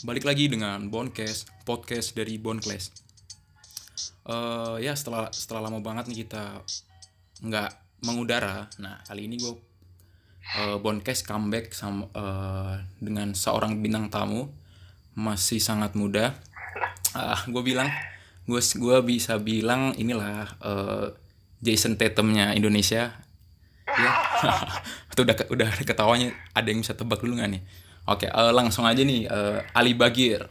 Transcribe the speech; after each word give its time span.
balik 0.00 0.24
lagi 0.24 0.48
dengan 0.48 0.88
Boncast, 0.88 1.52
podcast 1.68 2.16
dari 2.16 2.40
Bonclass. 2.40 2.88
Eh 4.24 4.76
ya 4.80 4.96
setelah 4.96 5.28
setelah 5.28 5.68
lama 5.68 5.84
banget 5.84 6.08
nih 6.08 6.24
kita 6.24 6.64
nggak 7.44 7.70
mengudara. 8.08 8.72
Nah 8.80 9.04
kali 9.04 9.28
ini 9.28 9.36
gue 9.36 9.52
uh, 10.56 10.80
Boncast 10.80 11.28
comeback 11.28 11.76
sama 11.76 12.08
eh, 12.16 12.74
dengan 12.96 13.36
seorang 13.36 13.84
bintang 13.84 14.08
tamu 14.08 14.48
masih 15.12 15.60
sangat 15.60 15.92
muda. 15.92 16.32
Ah 17.12 17.44
gue 17.44 17.60
bilang 17.60 17.92
gue 18.48 18.60
gua 18.80 19.04
bisa 19.04 19.36
bilang 19.36 19.92
inilah 20.00 20.48
eh, 20.64 21.06
Jason 21.60 22.00
Tatumnya 22.00 22.56
Indonesia. 22.56 23.12
Ya, 23.92 24.12
itu 25.12 25.20
udah 25.20 25.36
udah 25.52 25.68
ketawanya 25.84 26.32
ada 26.56 26.64
yang 26.72 26.80
bisa 26.80 26.96
tebak 26.96 27.20
dulu 27.20 27.36
nggak 27.36 27.60
nih? 27.60 27.62
Oke, 28.02 28.26
eh, 28.26 28.52
langsung 28.52 28.82
aja 28.82 28.98
nih 28.98 29.30
eh, 29.30 29.58
Ali 29.78 29.94
Bagir. 29.94 30.42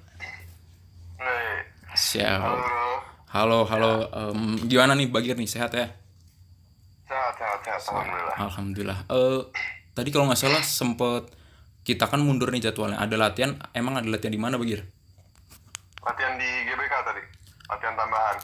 Nih, 1.19 1.57
Siap. 1.91 2.39
halo, 2.39 2.89
Halo, 3.31 3.59
halo. 3.67 3.91
Em, 4.11 4.39
gimana 4.67 4.95
nih 4.95 5.07
Bagir 5.07 5.35
nih? 5.35 5.47
Sehat 5.47 5.71
ya? 5.75 5.87
sehat, 7.11 7.35
sehat, 7.35 7.59
sehat, 7.59 7.81
alhamdulillah. 7.91 8.35
Alhamdulillah. 8.39 8.99
Eh, 9.11 9.41
tadi 9.91 10.09
kalau 10.09 10.31
nggak 10.31 10.39
salah 10.39 10.63
sempet 10.63 11.27
kita 11.83 12.07
kan 12.07 12.23
mundur 12.23 12.47
nih 12.55 12.71
jadwalnya. 12.71 13.03
Ada 13.03 13.15
latihan, 13.19 13.51
emang 13.75 13.99
ada 13.99 14.07
latihan 14.07 14.31
di 14.31 14.39
mana 14.39 14.55
Bagir? 14.55 14.87
Latihan 16.01 16.39
di 16.39 16.47
GBK 16.65 16.93
tadi, 17.03 17.21
latihan 17.67 17.93
tambahan 17.93 18.37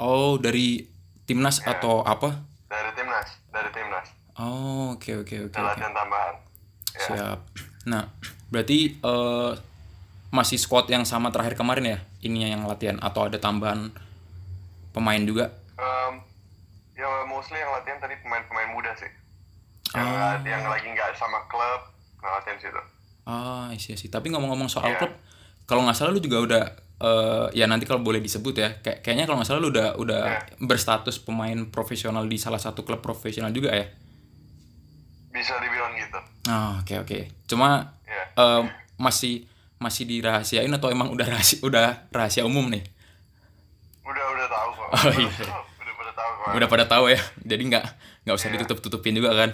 Oh, 0.00 0.34
dari 0.40 0.82
timnas 1.22 1.60
atau 1.62 2.00
apa? 2.02 2.42
dari 2.66 2.90
timnas, 2.96 3.28
dari 3.54 3.70
timnas, 3.70 4.08
Oh, 4.34 4.98
oke 4.98 5.22
oke 5.22 5.36
oke. 5.46 5.54
ada 5.54 5.62
oke. 5.62 5.70
latihan 5.70 5.92
tambahan. 5.94 6.34
Ya, 6.90 7.00
Siap. 7.06 7.38
Nah, 7.86 8.04
berarti 8.54 8.78
eh 8.96 9.52
masih 10.30 10.58
squad 10.58 10.86
yang 10.86 11.02
sama 11.02 11.30
terakhir 11.30 11.54
kemarin 11.54 11.84
ya? 11.86 11.98
Ini 12.22 12.54
yang 12.54 12.66
latihan 12.66 12.98
atau 12.98 13.26
ada 13.26 13.38
tambahan 13.38 13.90
pemain 14.90 15.22
juga? 15.22 15.50
Em, 15.74 16.14
ya 16.94 17.06
mostly 17.24 17.58
yang 17.58 17.70
latihan 17.70 17.98
tadi 17.98 18.14
pemain-pemain 18.18 18.70
muda 18.70 18.94
sih, 18.94 19.10
yang, 19.90 20.06
Ah. 20.06 20.38
yang 20.42 20.62
lagi 20.64 20.86
nggak 20.86 21.14
sama 21.14 21.42
klub, 21.46 21.82
latihan 22.18 22.58
situ. 22.58 22.82
Ah, 23.26 23.70
iya 23.70 23.94
sih. 23.94 24.06
Tapi 24.06 24.30
ngomong-ngomong 24.30 24.66
soal 24.68 24.90
Iya. 24.90 24.98
klub, 25.00 25.12
kalau 25.64 25.82
nggak 25.82 25.96
salah 25.96 26.10
lu 26.10 26.22
juga 26.22 26.38
udah 26.40 26.64
eh, 26.94 27.46
ya 27.52 27.66
nanti 27.66 27.84
kalau 27.84 28.00
boleh 28.00 28.22
disebut 28.22 28.54
ya, 28.54 28.70
kayak 28.78 29.02
kayaknya 29.02 29.26
kalau 29.26 29.36
nggak 29.36 29.50
salah 29.50 29.60
lu 29.60 29.68
udah 29.68 29.98
udah 29.98 30.22
Iya. 30.24 30.40
berstatus 30.62 31.18
pemain 31.18 31.66
profesional 31.66 32.22
di 32.24 32.38
salah 32.38 32.56
satu 32.56 32.86
klub 32.86 33.02
profesional 33.02 33.50
juga 33.50 33.74
ya? 33.74 33.86
Bisa 35.30 35.58
dibilang 35.58 35.90
gitu. 35.98 36.18
Ah, 36.46 36.78
oke 36.80 36.94
oke. 37.02 37.18
Cuma 37.44 37.98
Eh, 38.34 38.62
masih 38.98 39.46
masih 39.78 40.06
dirahasiain 40.06 40.70
atau 40.70 40.88
emang 40.88 41.10
udah 41.10 41.26
rahasia 41.26 41.58
udah 41.60 42.08
rahasia 42.14 42.46
umum 42.46 42.66
nih? 42.70 42.82
udah 44.04 44.24
udah 44.36 44.46
tahu 44.48 44.68
kok. 44.76 44.88
Oh, 44.92 45.12
iya. 45.16 45.30
udah 45.82 45.94
pada 45.96 46.12
tahu 46.12 46.30
kok. 46.30 46.52
Udah 46.54 46.68
pada 46.68 46.84
tahu 46.84 47.04
ya. 47.08 47.20
Jadi 47.40 47.62
nggak 47.72 47.84
nggak 48.24 48.36
usah 48.36 48.48
ditutup-tutupin 48.52 49.16
juga 49.16 49.30
kan? 49.32 49.50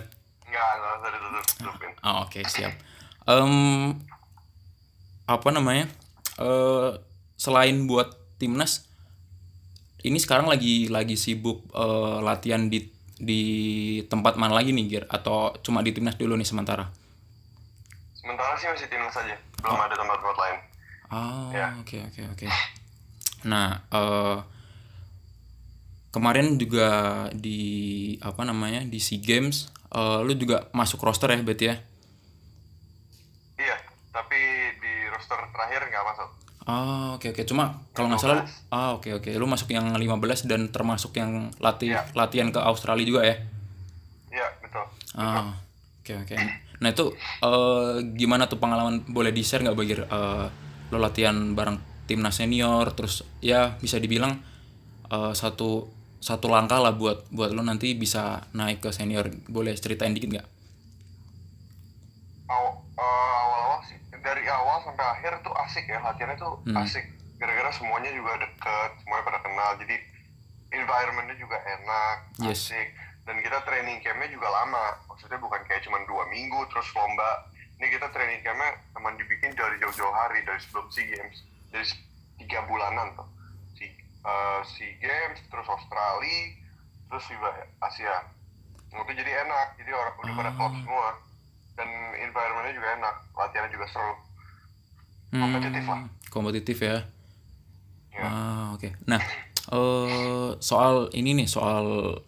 Nggak, 0.47 0.71
nggak 0.75 0.93
usah 0.99 1.11
ditutup-tutupin. 1.15 1.91
Ah, 2.03 2.15
oke 2.27 2.41
siap. 2.51 2.73
Em, 3.31 3.55
apa 5.31 5.49
namanya? 5.55 5.87
Eh 6.43 6.91
selain 7.41 7.87
buat 7.87 8.11
timnas, 8.37 8.85
ini 10.03 10.19
sekarang 10.19 10.51
lagi 10.51 10.91
lagi 10.91 11.15
sibuk 11.15 11.71
eh, 11.73 12.19
latihan 12.21 12.67
di 12.67 12.91
di 13.21 13.43
tempat 14.09 14.41
mana 14.41 14.57
lagi 14.57 14.73
nih, 14.73 14.85
Gir? 14.89 15.05
Atau 15.07 15.55
cuma 15.63 15.85
di 15.85 15.93
timnas 15.93 16.17
dulu 16.17 16.35
nih 16.35 16.49
sementara? 16.49 16.89
Sementara 18.21 18.53
sih 18.55 18.69
masih 18.69 18.87
timnas 18.87 19.17
aja, 19.17 19.33
belum 19.59 19.81
ada 19.81 19.97
tempat-tempat 19.97 20.37
lain. 20.37 20.59
Ah, 21.09 21.51
Ya. 21.51 21.67
oke 21.81 21.97
oke 22.05 22.23
oke. 22.31 22.47
Nah, 23.43 23.81
eh 23.89 24.39
kemarin 26.11 26.55
juga 26.55 26.89
di 27.33 27.61
apa 28.21 28.45
namanya 28.45 28.85
di 28.85 28.99
Sea 28.99 29.19
Games, 29.19 29.57
eh, 29.91 30.21
lu 30.21 30.35
juga 30.35 30.69
masuk 30.71 31.01
roster 31.01 31.31
ya, 31.31 31.41
berarti 31.41 31.65
ya? 31.67 31.77
Iya, 33.57 33.77
tapi 34.11 34.39
di 34.77 34.93
roster 35.09 35.41
terakhir 35.51 35.81
nggak 35.87 36.05
masuk. 36.07 36.29
Ah, 36.63 37.17
oke 37.17 37.33
oke. 37.33 37.43
Cuma 37.43 37.83
kalau 37.91 38.13
nggak 38.13 38.21
salah 38.21 38.45
ah 38.71 38.95
oke 38.95 39.11
oke. 39.17 39.31
Lu 39.33 39.49
masuk 39.49 39.73
yang 39.73 39.91
15 39.91 40.45
dan 40.45 40.69
termasuk 40.69 41.17
yang 41.17 41.51
latih 41.59 41.97
Iya. 41.97 42.05
latihan 42.13 42.53
ke 42.53 42.61
Australia 42.61 43.03
juga 43.03 43.25
ya? 43.25 43.37
Iya, 44.31 44.47
betul. 44.61 44.85
Ah. 45.17 45.57
Oke 46.01 46.15
oke. 46.17 46.37
Nah, 46.81 46.89
itu 46.89 47.13
eh 47.41 47.93
gimana 48.15 48.49
tuh 48.49 48.57
pengalaman 48.57 49.05
boleh 49.07 49.31
di-share 49.31 49.61
nggak 49.61 49.77
Bagir? 49.77 50.01
Eh 50.03 50.47
lu 50.91 50.99
latihan 50.99 51.55
bareng 51.55 51.77
timnas 52.05 52.35
senior 52.35 52.91
terus 52.93 53.23
ya 53.39 53.79
bisa 53.79 53.97
dibilang 53.97 54.41
eh 55.07 55.33
satu 55.33 55.87
satu 56.19 56.47
langkah 56.49 56.77
lah 56.77 56.93
buat 56.93 57.31
buat 57.31 57.53
lu 57.53 57.63
nanti 57.63 57.93
bisa 57.95 58.23
naik 58.53 58.81
ke 58.81 58.91
senior. 58.91 59.29
Boleh 59.47 59.73
ceritain 59.75 60.13
dikit 60.13 60.31
nggak? 60.31 60.47
Aw- 62.47 62.79
awal-awal 62.97 63.81
sih 63.85 63.97
dari 64.19 64.45
awal 64.45 64.83
sampai 64.83 65.07
akhir 65.07 65.39
tuh 65.41 65.55
asik 65.57 65.85
ya 65.87 66.01
latihannya 66.01 66.37
tuh 66.37 66.59
Hmm. 66.67 66.77
asik 66.77 67.05
gara-gara 67.39 67.71
semuanya 67.71 68.11
juga 68.11 68.37
deket 68.37 68.91
semuanya 69.01 69.25
pada 69.25 69.39
kenal 69.41 69.71
jadi 69.79 69.97
environmentnya 70.71 71.37
juga 71.37 71.57
enak 71.57 72.17
Yes. 72.43 72.69
asik 72.69 72.89
dan 73.31 73.39
kita 73.47 73.63
training 73.63 74.03
campnya 74.03 74.27
juga 74.27 74.51
lama. 74.51 74.99
Maksudnya 75.07 75.39
bukan 75.39 75.63
kayak 75.71 75.87
cuma 75.87 76.03
dua 76.03 76.27
minggu 76.27 76.67
terus 76.75 76.91
lomba. 76.99 77.47
Ini 77.79 77.87
kita 77.95 78.11
training 78.11 78.43
campnya 78.43 78.75
teman 78.91 79.15
dibikin 79.15 79.55
dari 79.55 79.79
jauh-jauh 79.79 80.11
hari 80.11 80.43
dari 80.43 80.59
sebelum 80.59 80.91
sea 80.91 81.07
games. 81.07 81.47
Se- 81.71 82.03
tiga 82.43 82.67
bulanan 82.67 83.15
tuh. 83.15 83.31
Si 83.79 83.87
eh, 83.87 84.61
sea 84.67 84.91
games 84.99 85.39
terus 85.47 85.63
Australia 85.71 86.59
terus 87.07 87.23
FIBA 87.31 87.51
Asia. 87.79 88.27
Itu 88.91 89.13
jadi 89.15 89.47
enak. 89.47 89.79
Jadi 89.79 89.91
orang 89.95 90.15
udah 90.19 90.35
pada 90.35 90.51
klop 90.59 90.75
semua. 90.83 91.09
Dan 91.79 91.87
environmentnya 92.19 92.75
juga 92.75 92.89
enak. 92.99 93.15
Latihannya 93.39 93.71
juga 93.71 93.87
seru. 93.95 94.15
Kompetitif 95.31 95.87
lah. 95.87 95.99
Hmm, 96.03 96.11
kompetitif 96.35 96.79
ya. 96.83 96.99
ya. 98.11 98.27
Ah, 98.27 98.67
oke. 98.75 98.91
Nah, 99.07 99.23
eh 99.71 100.49
soal 100.59 101.15
ini 101.15 101.39
nih, 101.39 101.47
soal 101.47 102.19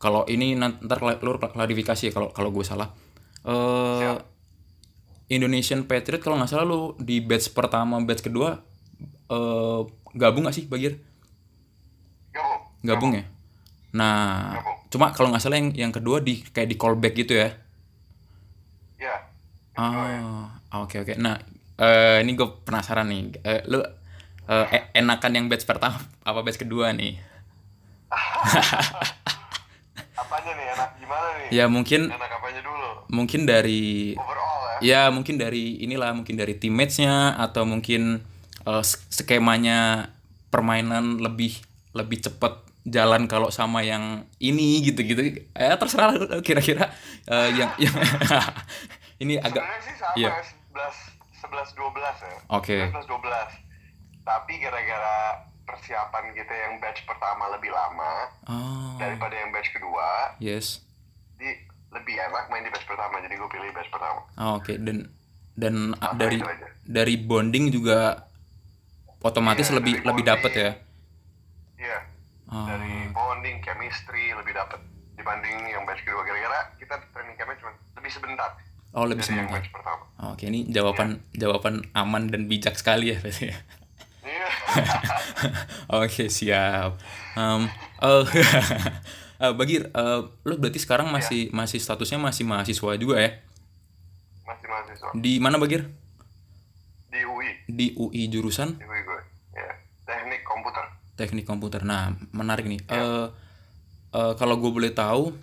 kalau 0.00 0.24
ini 0.24 0.56
nanti 0.56 0.80
ntar 0.88 1.04
lu 1.04 1.36
klarifikasi 1.36 2.08
ya 2.08 2.12
kalau 2.16 2.32
kalau 2.32 2.48
gue 2.48 2.64
salah. 2.64 2.88
Eh 3.44 4.00
Siap. 4.00 4.18
Indonesian 5.30 5.86
Patriot 5.86 6.24
kalau 6.24 6.40
nggak 6.40 6.50
salah 6.50 6.66
lu 6.66 6.96
di 6.98 7.20
batch 7.20 7.52
pertama, 7.52 8.00
batch 8.02 8.24
kedua 8.24 8.64
eh 9.30 9.80
gabung 10.16 10.48
gak 10.48 10.56
sih, 10.56 10.66
Bagir? 10.66 10.98
gabung 12.34 12.58
Gabung 12.82 13.12
ya. 13.14 13.24
Nah, 13.94 14.56
Gabung. 14.58 14.76
cuma 14.90 15.06
kalau 15.14 15.28
nggak 15.30 15.42
salah 15.44 15.60
yang 15.60 15.70
yang 15.76 15.92
kedua 15.94 16.18
di 16.24 16.40
kayak 16.42 16.66
di 16.72 16.76
callback 16.80 17.14
gitu 17.14 17.36
ya. 17.36 17.54
ya 18.98 19.14
ya. 19.76 20.20
Ah, 20.72 20.82
oke 20.82 21.04
oke. 21.04 21.14
Nah, 21.20 21.38
eh, 21.78 22.24
ini 22.24 22.34
gue 22.34 22.48
penasaran 22.66 23.06
nih. 23.06 23.20
Eh, 23.44 23.62
lu 23.70 23.78
e- 24.50 24.88
enakan 24.98 25.32
yang 25.36 25.46
batch 25.46 25.68
pertama 25.68 26.00
apa 26.26 26.40
batch 26.42 26.58
kedua 26.58 26.90
nih? 26.90 27.20
nih 31.10 31.18
enak 31.18 31.26
gimana 31.26 31.28
nih 31.34 31.48
Ya 31.50 31.64
mungkin 31.66 32.00
enak 32.10 32.30
apanya 32.30 32.60
dulu 32.62 32.90
mungkin 33.10 33.40
dari 33.42 34.14
overall 34.14 34.78
ya 34.80 35.08
ya 35.08 35.12
mungkin 35.12 35.34
dari 35.36 35.82
inilah 35.82 36.14
mungkin 36.14 36.38
dari 36.38 36.54
teammates-nya 36.56 37.36
atau 37.36 37.66
mungkin 37.66 38.22
sk- 38.64 39.08
skemanya 39.10 40.10
permainan 40.48 41.18
lebih 41.18 41.58
lebih 41.92 42.22
cepat 42.22 42.62
jalan 42.86 43.28
kalau 43.28 43.52
sama 43.52 43.84
yang 43.84 44.24
ini 44.40 44.80
gitu-gitu. 44.80 45.44
Eh 45.52 45.76
terserah 45.76 46.16
kira-kira 46.46 46.88
eh, 47.28 47.48
yang 47.54 47.70
yang 47.76 47.92
ini 49.22 49.36
agak 49.36 49.60
sebenarnya 49.60 49.80
sih 49.84 49.94
sama 50.00 50.14
iya. 50.16 50.30
ya 50.32 50.42
ya 52.50 52.54
Oke. 52.56 52.76
belas 53.20 53.50
tapi 54.24 54.52
gara-gara 54.62 55.42
persiapan 55.66 56.34
kita 56.34 56.54
yang 56.54 56.72
batch 56.82 57.02
pertama 57.06 57.50
lebih 57.54 57.70
lama 57.70 58.30
oh, 58.46 58.94
daripada 58.98 59.34
yang 59.34 59.50
batch 59.50 59.70
kedua 59.74 60.34
yes. 60.42 60.82
Di 61.40 61.50
lebih 61.90 62.14
enak 62.14 62.46
main 62.46 62.62
di 62.62 62.70
batch 62.70 62.86
pertama. 62.86 63.18
Jadi 63.18 63.34
gue 63.34 63.48
pilih 63.50 63.70
batch 63.72 63.90
pertama. 63.90 64.20
Oh, 64.36 64.60
Oke. 64.60 64.76
Dan 64.78 65.08
dan 65.56 65.96
ah, 65.98 66.12
Apa 66.14 66.20
dari 66.20 66.38
dari 66.86 67.14
bonding 67.18 67.72
juga 67.72 68.28
otomatis 69.20 69.68
Iya, 69.68 69.76
lebih 69.80 69.94
lebih 70.04 70.24
dapet 70.24 70.52
ya. 70.54 70.70
iya. 71.76 71.98
Oh, 72.50 72.66
dari 72.66 73.08
bonding 73.10 73.58
chemistry 73.60 74.36
lebih 74.36 74.54
dapet. 74.54 74.78
Dibanding 75.16 75.56
yang 75.66 75.82
batch 75.84 76.04
kedua. 76.04 76.22
Gara-gara 76.22 76.70
kita 76.78 76.94
training 77.10 77.36
campnya 77.36 77.56
cuma 77.58 77.72
lebih 77.98 78.10
sebentar. 78.12 78.50
Oh 78.90 79.06
lebih 79.06 79.22
dari 79.22 79.38
yang 79.38 79.50
batch 79.50 79.70
pertama. 79.70 80.04
Oke. 80.30 80.46
Ini 80.46 80.70
jawaban 80.70 81.20
jawaban 81.34 81.74
aman 81.94 82.30
dan 82.30 82.46
bijak 82.46 82.74
sekali 82.78 83.14
ya 83.14 83.18
berarti 83.18 83.50
ya. 83.50 83.56
iya. 84.24 84.48
Oke 86.02 86.30
siap. 86.30 86.98
Em, 87.34 87.66
eh, 88.02 88.24
eh, 89.40 89.52
Bagir, 89.56 89.88
eh, 89.88 90.20
lu 90.44 90.54
berarti 90.60 90.78
sekarang 90.78 91.08
masih 91.08 91.48
masih 91.50 91.80
statusnya 91.80 92.20
masih 92.20 92.44
mahasiswa 92.44 92.92
juga 93.00 93.16
ya? 93.18 93.30
masih 94.44 94.66
mahasiswa 94.68 95.08
Di 95.16 95.40
mana 95.40 95.56
Bagir? 95.56 95.88
di 97.10 97.26
UI 97.26 97.50
di 97.66 97.86
UI 97.98 98.30
jurusan 98.30 98.78
di 98.78 98.86
UI 98.86 99.00
gue 99.02 99.20
ya 99.56 99.70
teknik 100.06 100.46
komputer 100.46 100.84
teknik 101.18 101.44
komputer. 101.44 101.84
Nah, 101.84 102.16
menarik 102.32 102.64
nih. 102.64 102.80
Eh 102.88 103.26
eh, 104.16 104.32
kalau 104.40 104.56
gue 104.56 104.72
boleh 104.72 104.88
tahu 104.88 105.36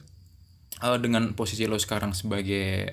eh, 0.81 0.97
dengan 0.97 1.37
posisi 1.37 1.69
lo 1.69 1.77
sekarang 1.77 2.17
sebagai 2.17 2.89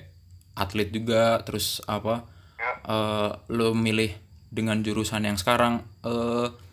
atlet 0.53 0.93
juga, 0.93 1.41
terus 1.41 1.81
apa? 1.89 2.29
ya 2.61 2.71
eh, 2.85 3.29
lo 3.49 3.73
milih 3.73 4.13
dengan 4.53 4.85
jurusan 4.85 5.25
yang 5.25 5.37
sekarang. 5.39 5.81
eh 6.05 6.45
Ya. 6.45 6.63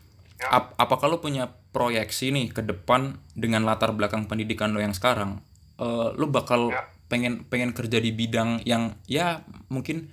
Ap- 0.51 0.75
apakah 0.79 1.07
lo 1.13 1.19
punya 1.23 1.51
proyeksi 1.73 2.33
nih 2.35 2.47
ke 2.57 2.63
depan 2.65 3.17
dengan 3.37 3.63
latar 3.69 3.91
belakang 3.95 4.27
pendidikan 4.31 4.73
lo 4.75 4.81
yang 4.83 4.95
sekarang? 4.97 5.41
Eh, 5.79 6.09
lo 6.19 6.27
bakal 6.31 6.73
Ya. 6.73 6.83
pengen 7.13 7.45
pengen 7.51 7.77
kerja 7.77 7.99
di 8.01 8.09
bidang 8.11 8.65
yang 8.65 8.97
ya 9.05 9.45
mungkin 9.69 10.09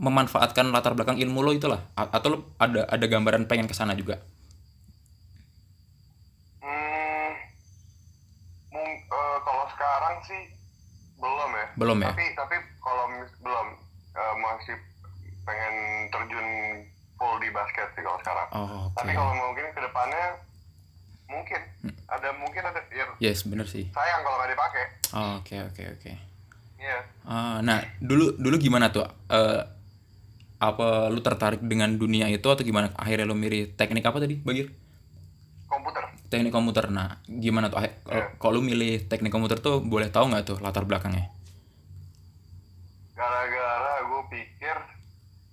memanfaatkan 0.00 0.72
latar 0.74 0.92
belakang 0.96 1.18
ilmu 1.20 1.40
lo 1.46 1.52
itulah 1.56 1.80
A- 1.96 2.10
atau 2.12 2.28
lo 2.32 2.38
ada 2.60 2.84
ada 2.88 3.06
gambaran 3.08 3.48
pengen 3.50 3.68
ke 3.70 3.74
sana 3.76 3.94
juga? 3.96 4.20
hmm, 6.62 7.32
eh, 8.76 9.36
kalau 9.46 9.64
sekarang 9.74 10.16
sih 10.28 10.42
belum 11.20 11.50
ya 11.56 11.66
Belum 11.76 11.98
ya? 12.00 12.12
tapi 12.12 12.24
tapi 12.36 12.56
kalau 12.84 13.04
belum 13.40 13.66
eh, 14.16 14.34
masih 14.40 14.76
pengen 15.46 15.74
terjun 16.12 16.48
full 17.16 17.36
di 17.38 17.48
basket 17.48 17.88
sih 17.90 18.00
kalau 18.00 18.18
sekarang 18.18 18.48
Oh, 18.50 18.64
oke. 18.86 18.94
tapi 18.94 19.10
kalau 19.10 19.32
mungkin 19.32 19.66
ke 19.68 19.80
depannya 19.80 20.24
mungkin 21.26 21.60
Hmm. 21.80 21.94
ada 22.08 22.28
mungkin 22.34 22.62
ada 22.62 22.80
ya 22.88 23.06
Yes, 23.20 23.42
bener 23.42 23.64
sih. 23.64 23.88
sayang 23.88 24.20
kalau 24.20 24.36
nggak 24.36 24.50
dipakai 24.52 24.84
Oh, 25.12 25.32
Oke, 25.36 25.56
oke, 25.60 25.82
oke. 25.92 26.12
iya 26.76 26.98
Ah, 27.22 27.58
nah, 27.60 27.78
dulu 27.98 28.34
dulu 28.34 28.56
gimana 28.56 28.88
tuh? 28.88 29.02
Eh, 29.26 29.62
apa 30.58 30.86
lu 31.06 31.20
tertarik 31.20 31.60
dengan 31.60 31.92
dunia 31.92 32.26
itu 32.26 32.44
atau 32.44 32.60
gimana? 32.60 32.88
Akhirnya 32.94 33.24
lu 33.24 33.34
milih 33.34 33.74
teknik 33.74 34.02
apa 34.02 34.18
tadi, 34.18 34.36
Bagir? 34.36 34.70
komputer 35.66 36.04
Teknik 36.26 36.50
komputer. 36.50 36.86
Nah, 36.88 37.18
gimana 37.24 37.66
tuh? 37.66 37.78
Iya. 37.78 38.34
kalau 38.36 38.56
lu 38.56 38.62
milih 38.64 39.04
teknik 39.04 39.30
komputer 39.30 39.58
tuh 39.58 39.78
boleh 39.78 40.08
tahu 40.08 40.26
nggak 40.26 40.44
tuh 40.44 40.58
latar 40.58 40.82
belakangnya? 40.82 41.30
gara-gara 43.14 43.94
gue 44.02 44.22
pikir 44.28 44.76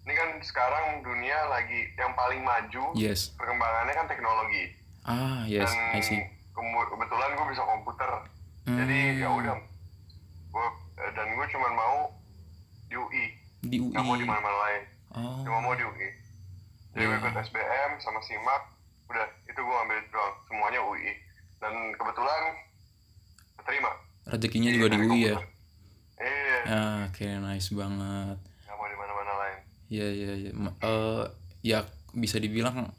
ini 0.03 0.13
kan 0.13 0.29
sekarang 0.43 0.85
dunia 0.99 1.47
lagi 1.47 1.89
yang 1.93 2.11
paling 2.13 2.39
maju 2.39 2.91
Yes. 2.93 3.31
perkembangannya 3.33 3.93
kan 3.93 4.05
teknologi 4.05 4.75
Ah, 5.01 5.43
yes, 5.45 5.67
dan 5.67 5.75
I 5.91 6.01
see. 6.01 6.21
kebetulan 6.53 7.29
gue 7.33 7.47
bisa 7.49 7.63
komputer 7.63 8.11
jadi 8.65 8.99
Hmm. 9.09 9.19
ya 9.19 9.29
udah 9.33 9.57
gue 10.49 10.67
dan 11.09 11.27
gue 11.29 11.45
cuma 11.49 11.67
mau 11.69 11.97
di 12.85 12.95
UI 12.95 13.25
Di 13.61 13.77
UI. 13.77 13.89
nggak 13.89 14.03
mau 14.03 14.15
di 14.15 14.23
mana-mana 14.23 14.57
lain 14.61 14.83
Oh. 15.11 15.41
cuma 15.41 15.59
mau 15.59 15.73
di 15.73 15.83
UI 15.83 16.09
jadi 16.91 17.03
gue 17.03 17.09
Iya. 17.09 17.21
ikut 17.21 17.33
SBM 17.41 17.91
sama 17.97 18.19
SIMAK 18.21 18.61
udah 19.05 19.27
itu 19.45 19.59
gue 19.59 19.77
ambil 19.77 19.99
doang 20.07 20.35
semuanya 20.45 20.79
UI 20.81 21.11
dan 21.57 21.73
kebetulan 21.91 22.41
terima 23.61 23.91
Rezekinya 24.25 24.69
juga 24.69 24.87
di 24.89 24.97
UI 25.01 25.19
ya. 25.25 25.35
iya 26.17 26.57
Ah, 26.65 26.97
oke, 27.05 27.27
nice 27.41 27.69
banget. 27.69 28.37
nggak 28.39 28.75
mau 28.77 28.87
di 28.87 28.95
mana-mana 28.95 29.33
lain 29.37 29.57
Iya, 29.93 30.07
iya, 30.09 30.33
iya. 30.41 30.51
Eh, 30.81 31.25
ya 31.61 31.79
bisa 32.17 32.41
dibilang 32.41 32.89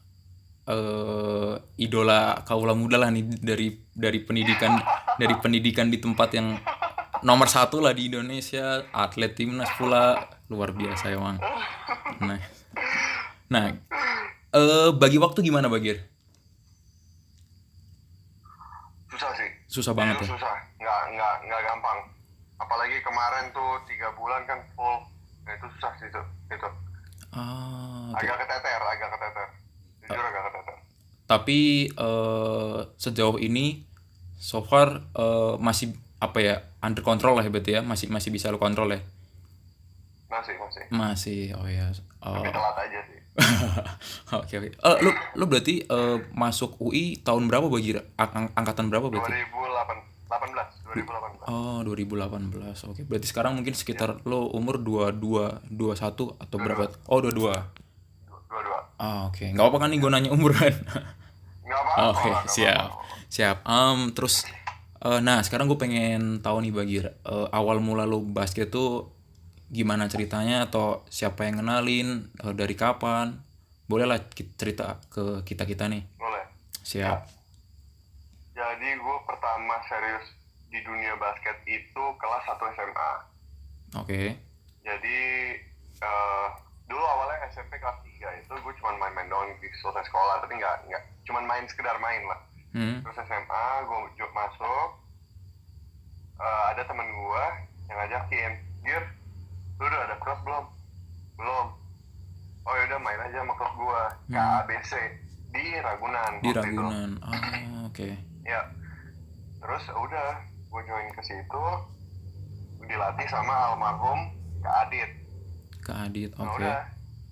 eh 0.65 1.55
idola 1.77 2.41
kaula 2.49 2.73
muda 2.73 2.97
lah 2.97 3.13
nih 3.13 3.37
dari 3.43 3.69
dari 3.93 4.23
pendidikan 4.25 4.81
dari 5.21 5.35
pendidikan 5.37 5.93
di 5.93 6.01
tempat 6.01 6.33
yang 6.33 6.57
nomor 7.27 7.51
satu 7.51 7.83
lah 7.83 7.91
di 7.91 8.07
Indonesia. 8.07 8.87
Atlet 8.95 9.35
timnas 9.35 9.75
pula. 9.75 10.31
Luar 10.47 10.71
biasa 10.71 11.11
emang. 11.11 11.43
Nah. 12.23 12.39
Nah 13.51 13.65
eh 14.55 14.91
bagi 14.95 15.19
waktu 15.19 15.43
gimana 15.43 15.67
Bagir 15.67 15.99
susah 19.15 19.31
sih. 19.35 19.51
Susah 19.67 19.93
banget 19.95 20.23
Itu 20.23 20.27
ya? 20.27 20.31
Susah. 20.39 20.55
Nggak 20.79 21.03
nggak 21.19 21.35
nggak 21.51 21.61
gampang. 21.67 21.99
Apalagi 22.63 22.97
kemarin 23.03 23.51
tuh 23.51 23.83
tiga 23.91 24.15
bulan 24.15 24.47
kan 24.47 24.63
full 24.79 25.14
nah, 25.45 25.53
itu 25.53 25.67
susah 25.71 25.93
sih 25.95 26.07
itu 26.07 26.21
itu 26.49 26.69
ah 27.33 28.11
oke. 28.11 28.21
agak 28.21 28.37
keteter 28.41 28.81
agak 28.81 29.09
keteter 29.11 29.49
jujur 30.03 30.17
Ah. 30.17 30.29
agak 30.29 30.43
keteter 30.45 30.77
tapi 31.25 31.59
eh 31.89 32.79
sejauh 32.97 33.39
ini 33.39 33.85
so 34.37 34.61
far 34.61 34.89
eh, 35.11 35.55
masih 35.59 35.93
apa 36.19 36.39
ya 36.39 36.55
under 36.79 37.01
control 37.01 37.35
lah 37.35 37.45
berarti 37.45 37.71
ya 37.73 37.81
masih 37.81 38.09
masih 38.09 38.29
bisa 38.29 38.49
lo 38.49 38.57
kontrol 38.57 38.89
ya 38.89 39.01
masih 40.27 40.55
masih 40.57 40.83
masih 40.91 41.41
oh 41.55 41.65
ya 41.65 41.89
oh. 42.21 42.35
tapi 42.35 42.49
telat 42.51 42.77
aja 42.79 43.01
sih 43.03 43.21
Oke 44.33 44.55
oke. 44.57 44.71
Eh, 44.71 44.97
lu 45.01 45.11
lu 45.35 45.45
berarti 45.45 45.83
eh, 45.83 46.17
masuk 46.33 46.79
UI 46.79 47.19
tahun 47.19 47.51
berapa 47.51 47.67
Bagir? 47.67 47.99
Ang- 48.15 48.31
ang- 48.33 48.53
angkatan 48.55 48.87
berapa 48.87 49.11
berarti? 49.11 49.27
2018 49.27 50.84
2018 50.95 51.45
Oh, 51.45 51.79
2018. 51.83 52.89
Oke. 52.89 53.03
Berarti 53.03 53.27
sekarang 53.27 53.53
mungkin 53.55 53.73
sekitar 53.73 54.23
lo 54.25 54.49
umur 54.49 54.79
22, 54.79 55.61
21 55.69 55.99
atau 56.35 56.57
berapa? 56.57 56.89
Oh, 57.05 57.21
22. 57.21 57.53
dua-dua 58.49 58.79
Ah, 58.97 59.27
oke. 59.27 59.45
Nggak 59.45 59.61
apa-apa 59.61 59.79
kan 59.79 59.89
nih 59.91 59.99
gue 59.99 60.09
nanya 60.09 60.31
umur 60.31 60.53
kan? 60.53 60.71
nggak 61.67 61.81
apa-apa 61.83 62.09
Oke, 62.13 62.25
lah, 62.25 62.41
nggak 62.41 62.49
siap. 62.49 62.89
apa-apa. 62.89 63.27
Siap. 63.29 63.57
Em, 63.63 63.99
terus 64.13 64.35
eh, 65.01 65.21
nah, 65.21 65.39
sekarang 65.41 65.67
gue 65.67 65.77
pengen 65.77 66.23
tahu 66.39 66.61
nih 66.61 66.73
Bagir, 66.73 67.05
eh, 67.11 67.47
awal 67.51 67.79
mula 67.79 68.05
lo 68.05 68.21
basket 68.21 68.69
tuh 68.69 69.11
gimana 69.67 70.07
ceritanya 70.07 70.65
atau 70.65 71.03
siapa 71.09 71.45
yang 71.45 71.59
kenalin, 71.59 72.09
eh, 72.37 72.53
dari 72.53 72.73
kapan? 72.75 73.35
Boleh 73.85 74.07
lah 74.07 74.23
ki- 74.23 74.55
cerita 74.55 74.97
ke 75.07 75.43
kita-kita 75.43 75.85
nih. 75.87 76.07
boleh 76.15 76.45
Siap. 76.81 77.19
jadi 78.55 78.89
gue 78.95 79.19
pertama 79.25 79.75
serius 79.83 80.25
di 80.75 80.83
dunia 80.83 81.15
basket 81.15 81.55
itu 81.65 82.05
kelas 82.19 82.43
1 82.45 82.75
SMA 82.75 83.13
Oke. 83.95 84.35
jadi 84.83 85.21
eh, 86.01 86.47
dulu 86.85 86.99
awalnya 87.01 87.47
SMP 87.49 87.79
kelas 87.79 87.95
3 88.03 88.11
itu 88.37 88.53
gue 88.53 88.75
cuma 88.77 88.99
main-main 88.99 89.29
doang 89.29 89.47
di 89.55 89.71
selesai 89.73 90.03
sekolah 90.05 90.43
tapi 90.43 90.59
nggak 90.59 90.77
nggak 90.85 91.03
cuma 91.25 91.39
main 91.41 91.63
sekedar 91.65 91.95
main 91.99 92.27
lah 92.27 92.41
Hmm. 92.75 92.99
terus 93.01 93.23
SMA 93.23 93.67
gue 93.87 93.99
masuk 94.29 94.89
eh, 96.37 96.65
ada 96.69 96.83
temen 96.83 97.07
gue 97.07 97.45
yang 97.87 97.97
ngajakin 97.97 98.53
Gir 98.83 99.05
lu 99.79 99.87
udah 99.87 100.01
ada 100.05 100.19
klub 100.19 100.43
belum 100.43 100.65
belum 101.39 101.67
oh 102.61 102.75
yaudah 102.75 102.99
main 102.99 103.21
aja 103.21 103.39
sama 103.39 103.55
klub 103.55 103.75
gue 103.79 104.03
KABC 104.29 104.93
di 105.55 105.65
Ragunan 105.79 106.33
Di. 106.43 106.51
Ragunan. 106.51 107.11
Ah, 107.23 107.87
oke. 107.87 108.11
ya 108.43 108.61
terus 109.63 109.85
udah 109.89 110.43
gue 110.75 110.83
join 110.85 111.07
ke 111.09 111.23
situ 111.23 111.65
dilatih 112.83 113.29
sama 113.29 113.55
almarhum 113.71 114.27
Kak 114.59 114.75
Adit 114.85 115.11
Kak 115.81 115.99
Adit. 116.05 116.31
nah 116.35 116.51
Oke. 116.51 116.59
udah 116.59 116.81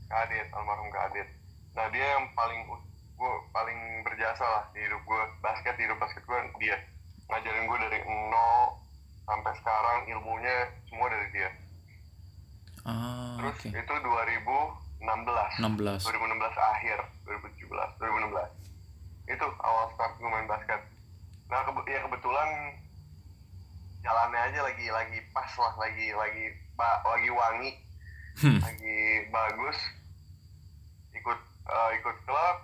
Kak 0.07 0.21
Adit 0.23 0.47
almarhum 0.49 0.89
Kak 0.89 1.11
Adit 1.11 1.29
nah 1.73 1.89
dia 1.89 2.07
yang 2.07 2.31
paling 2.33 2.61
gue 3.13 3.33
paling 3.51 3.79
berjasa 4.03 4.43
lah 4.43 4.65
di 4.71 4.81
hidup 4.81 5.01
gue 5.01 5.21
basket 5.41 5.75
di 5.75 5.85
hidup 5.85 5.99
basket 5.99 6.23
gue 6.23 6.39
dia 6.61 6.79
ngajarin 7.27 7.65
gue 7.65 7.79
dari 7.81 7.99
nol 8.05 8.79
sampai 9.23 9.53
sekarang 9.57 9.99
ilmunya 10.07 10.57
semua 10.87 11.07
dari 11.09 11.29
dia 11.31 11.51
Ah, 12.83 13.39
terus 13.39 13.55
oke. 13.63 13.69
itu 13.71 13.95
2016 13.95 15.03
16. 15.03 16.03
2016 16.03 16.11
akhir 16.51 16.99
2017 17.23 17.71
2016 17.71 18.43
itu 19.29 19.47
awal 19.61 19.87
start 19.89 20.13
gue 20.15 20.27
main 20.27 20.47
basket 20.47 20.83
nah 21.47 21.63
kebe- 21.63 21.87
ya 21.87 22.03
kebetulan 22.03 22.49
lagi 24.83 25.15
lagi 25.15 25.19
pas 25.31 25.47
lah 25.55 25.79
lagi 25.79 26.11
lagi 26.11 26.45
pak 26.75 27.07
lagi 27.07 27.31
wangi 27.31 27.71
Hmm. 28.33 28.59
lagi 28.59 28.99
bagus 29.29 29.77
ikut 31.12 31.39
eh, 31.62 31.91
ikut 31.95 32.17
klub 32.25 32.57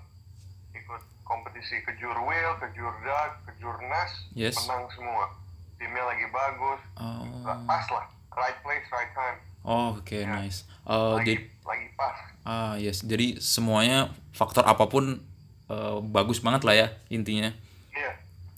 ikut 0.72 1.02
kompetisi 1.22 1.78
ke 1.78 1.92
Jurwil 1.94 2.50
ke 2.56 2.72
Jurda 2.72 3.38
ke 3.44 3.52
Jurnas 3.54 4.10
Yes. 4.32 4.56
menang 4.58 4.88
semua 4.90 5.30
timnya 5.76 6.02
lagi 6.02 6.26
bagus 6.26 6.80
Oh. 6.96 7.22
pas 7.62 7.84
lah 7.87 8.08
right 8.32 8.58
place 8.58 8.88
right 8.88 9.12
time 9.12 9.38
Oh, 9.60 9.94
oke, 9.94 10.16
Ya. 10.16 10.25
nice. 10.32 10.64
Eh, 10.82 10.96
lagi 11.14 11.22
jadi 11.28 11.34
lagi 11.62 11.87
pas 11.92 12.16
ah, 12.42 12.72
yes. 12.75 13.04
Jadi 13.04 13.37
semuanya 13.38 14.08
faktor 14.32 14.64
apa 14.64 14.88
pun 14.88 15.20
eh, 15.68 15.96
bagus 16.02 16.40
banget 16.40 16.64
lah 16.64 16.75
ya 16.75 16.87
intinya. 17.08 17.52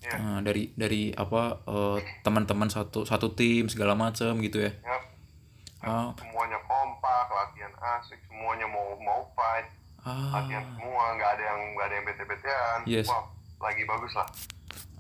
Iya 0.01 0.11
iya 0.11 0.17
Ah, 0.19 0.41
dari 0.41 0.73
dari 0.73 1.03
apa 1.11 1.43
eh, 1.63 1.97
teman-teman 2.21 2.67
satu 2.67 3.03
satu 3.03 3.33
tim 3.33 3.67
segala 3.67 3.93
macam 3.93 4.37
gitu 4.39 4.59
ya. 4.59 4.73
Yap. 4.81 5.03
Ah, 5.81 6.09
semuanya 6.15 6.61
kompak 6.63 7.27
latihan 7.27 7.73
asik 7.73 8.21
semuanya 8.23 8.65
mau 8.67 8.93
mau 8.97 9.25
fight 9.31 9.65
ah, 10.03 10.29
latihan 10.35 10.61
semua 10.71 11.05
nggak 11.15 11.31
ada 11.31 11.45
yang 11.47 11.61
nggak 11.71 11.87
ada 11.87 11.95
yang 11.95 12.05
bete 12.05 12.25
betean 12.27 12.79
Yes. 12.85 13.07
wah 13.07 13.25
lagi 13.59 13.85
bagus 13.85 14.13
lah 14.13 14.29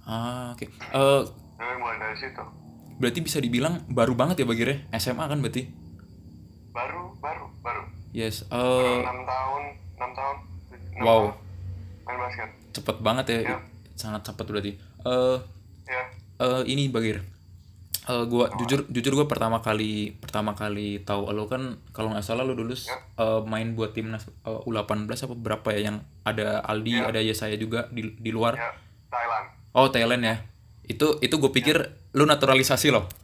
ah, 0.02 0.46
oke. 0.52 0.64
Eh, 0.64 1.22
jadi 1.54 1.76
mulai 1.76 1.96
dari 1.98 2.16
situ 2.18 2.44
berarti 2.96 3.20
bisa 3.20 3.38
dibilang 3.38 3.84
baru 3.86 4.12
banget 4.12 4.40
ya 4.40 4.46
Bagir 4.46 4.68
ya? 4.68 4.76
SMA 4.94 5.20
kan 5.22 5.36
berarti? 5.38 5.68
baru 6.70 7.12
baru 7.18 7.44
baru 7.60 7.82
yes 8.10 8.44
Baru 8.46 8.80
eh 8.80 9.00
enam 9.02 9.20
tahun 9.22 9.62
enam 9.96 10.10
tahun 10.14 10.36
enam 10.92 11.02
Wow. 11.02 11.22
tahun 11.22 11.32
main 12.06 12.18
basket 12.18 12.50
cepet 12.72 12.96
banget 13.00 13.24
ya 13.26 13.38
Ya. 13.46 13.58
sangat 13.94 14.22
cepet 14.22 14.46
berarti 14.46 14.72
eh 15.02 15.38
ya. 15.86 16.02
eh, 16.40 16.62
ini 16.66 16.88
Bagir. 16.88 17.20
Eh 18.08 18.24
gua 18.26 18.48
jujur 18.56 18.88
jujur 18.88 19.12
gua 19.14 19.26
pertama 19.28 19.60
kali 19.60 20.16
pertama 20.16 20.56
kali 20.56 20.98
tahu 21.00 21.30
lo 21.30 21.46
kan 21.46 21.76
kalau 21.92 22.10
nggak 22.10 22.24
salah 22.24 22.42
lo 22.42 22.54
dulu 22.54 22.72
Ya. 22.72 22.96
eh, 23.16 23.40
main 23.44 23.76
buat 23.76 23.92
timnas 23.92 24.24
eh, 24.26 24.60
U18 24.66 25.06
apa 25.06 25.34
berapa 25.36 25.68
ya 25.72 25.92
yang 25.92 25.96
ada 26.24 26.64
Aldi 26.64 26.94
Ya. 26.96 27.06
ada 27.06 27.20
Yesaya 27.20 27.54
juga 27.54 27.86
di 27.88 28.16
di 28.16 28.30
luar. 28.32 28.56
Ya 28.56 28.70
Thailand. 29.10 29.46
Oh 29.72 29.86
Thailand 29.88 30.22
ya. 30.22 30.36
Itu 30.84 31.20
itu 31.20 31.36
gue 31.36 31.52
pikir 31.52 31.76
lu 32.12 32.26
naturalisasi 32.26 32.90
loh 32.90 33.06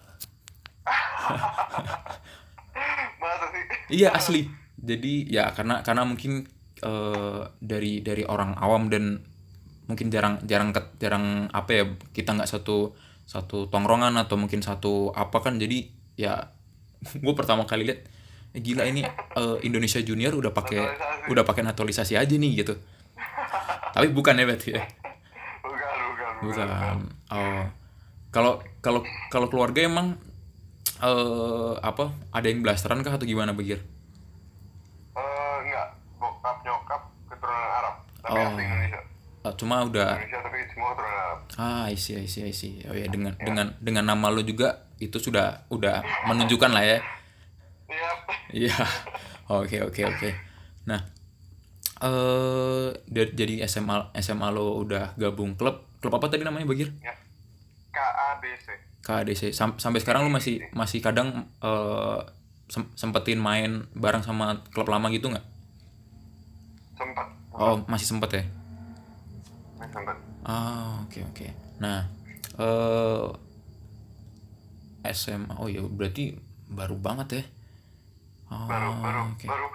sih? 3.50 3.96
Iya 4.02 4.14
asli. 4.14 4.46
Jadi 4.76 5.26
ya 5.26 5.50
karena 5.50 5.82
karena 5.82 6.02
mungkin 6.04 6.46
eh, 6.78 7.40
dari 7.58 8.02
dari 8.02 8.22
orang 8.22 8.54
awam 8.54 8.86
dan 8.86 9.18
mungkin 9.86 10.10
jarang 10.10 10.42
jarang 10.46 10.74
jarang 10.98 11.46
apa 11.54 11.70
ya 11.70 11.84
kita 12.10 12.34
nggak 12.34 12.50
satu 12.50 12.94
satu 13.26 13.66
tongrongan 13.70 14.14
atau 14.18 14.38
mungkin 14.38 14.62
satu 14.62 15.10
apa 15.14 15.42
kan 15.42 15.58
jadi 15.58 15.86
ya 16.18 16.50
gue 17.24 17.34
pertama 17.34 17.66
kali 17.66 17.86
lihat 17.90 18.00
eh, 18.54 18.62
gila 18.62 18.86
ini 18.86 19.02
eh, 19.06 19.56
Indonesia 19.66 19.98
Junior 20.02 20.34
udah 20.34 20.50
pakai 20.54 20.82
udah 21.30 21.42
pakai 21.42 21.62
naturalisasi 21.66 22.14
aja 22.14 22.34
nih 22.34 22.52
gitu. 22.62 22.74
Tapi 23.96 24.12
bukan 24.12 24.36
ya 24.36 24.44
berarti 24.44 24.70
ya 24.76 24.82
bukan 25.64 25.96
bukan. 26.12 26.32
Bukan. 26.44 26.96
Oh. 27.32 27.64
Kalau 28.30 28.52
kalau 28.84 29.00
kalau 29.32 29.46
keluarga 29.48 29.80
emang 29.86 30.18
eh 30.96 31.74
apa 31.80 32.12
ada 32.32 32.46
yang 32.48 32.60
blasteran 32.64 33.00
kah 33.04 33.16
atau 33.16 33.24
gimana 33.28 33.52
begir? 33.56 33.80
Eh, 35.16 35.56
enggak 35.64 35.96
bokap 36.20 36.56
nyokap 36.64 37.02
keturunan 37.32 37.70
Arab. 37.80 37.94
Tapi 38.20 38.36
Oh. 38.36 38.46
asli 38.52 38.64
Eh, 38.64 38.75
cuma 39.54 39.82
udah. 39.82 40.16
Indonesia 40.16 40.40
tapi 40.40 40.58
semua 40.66 40.88
keturunan 40.90 41.14
Arab 41.14 41.38
ah 41.54 41.84
I 41.86 41.94
see 41.94 42.16
I 42.16 42.26
see 42.26 42.42
I 42.42 42.50
see. 42.50 42.82
Oh 42.82 42.92
ya 42.92 43.06
dengan 43.06 43.36
dengan 43.36 43.70
dengan 43.78 44.04
nama 44.04 44.26
lo 44.28 44.40
juga 44.40 44.90
itu 44.96 45.16
sudah 45.16 45.68
udah 45.68 46.00
menunjukkan 46.26 46.70
lah 46.70 46.82
ya. 46.82 46.98
Iya. 48.50 48.74
Oke 49.52 49.78
oke 49.78 50.02
oke. 50.02 50.30
Nah 50.84 50.98
eh 51.96 52.88
da- 53.06 53.32
jadi 53.32 53.62
SMA 53.64 54.10
SMA 54.16 54.50
lo 54.50 54.76
udah 54.76 55.14
gabung 55.14 55.54
klub 55.54 55.86
klub 55.96 56.12
apa 56.12 56.26
tadi 56.26 56.42
namanya 56.42 56.66
bagir? 56.66 56.90
Ya. 56.98 57.14
KABC 57.88 58.66
KADC 59.00 59.42
Sam- 59.50 59.78
sampai 59.78 60.02
sekarang 60.02 60.26
lu 60.26 60.30
masih 60.30 60.66
masih 60.72 60.98
kadang 60.98 61.46
eh, 61.56 62.18
sem- 62.66 62.90
sempetin 62.92 63.38
main 63.38 63.86
bareng 63.94 64.20
sama 64.20 64.66
klub 64.68 64.86
lama 64.86 65.06
gitu 65.08 65.30
nggak? 65.30 65.46
sempat. 66.92 67.26
Oh 67.52 67.80
masih 67.86 68.04
sempet 68.04 68.30
ya? 68.32 68.42
Sempat 69.78 70.16
Ah 70.42 71.02
oke 71.04 71.20
oke. 71.26 71.46
Nah 71.78 72.08
eh 72.56 73.26
SMA 75.12 75.54
oh 75.60 75.68
ya 75.70 75.84
berarti 75.86 76.34
baru 76.66 76.98
banget 76.98 77.28
ya? 77.38 77.42
Oh, 78.50 78.66
baru 78.66 78.90
baru 79.02 79.20
oke. 79.34 79.46
baru 79.46 79.66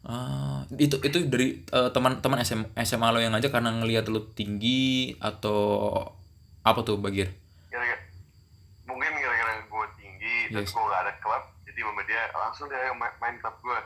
Ah, 0.00 0.64
itu 0.80 0.96
itu 1.04 1.28
dari 1.28 1.60
eh, 1.60 1.90
teman-teman 1.92 2.40
SM, 2.40 2.72
SMA 2.82 3.12
lo 3.12 3.20
yang 3.20 3.36
aja 3.36 3.52
karena 3.52 3.68
ngelihat 3.68 4.08
lo 4.08 4.32
tinggi 4.32 5.12
atau 5.20 6.00
apa 6.64 6.80
tuh 6.80 6.96
Bagir? 6.96 7.28
gara-gara 7.68 8.00
mungkin 8.88 9.12
gara-gara 9.20 9.60
gue 9.60 9.86
tinggi 10.00 10.36
terus 10.50 10.66
Yes. 10.66 10.74
gue 10.74 10.82
gak 10.82 11.02
ada 11.04 11.12
klub 11.20 11.44
jadi 11.68 11.80
sama 11.84 12.02
dia 12.08 12.22
langsung 12.32 12.66
dia 12.66 12.90
main, 12.96 13.12
main 13.20 13.36
klub 13.38 13.54
gue 13.60 13.78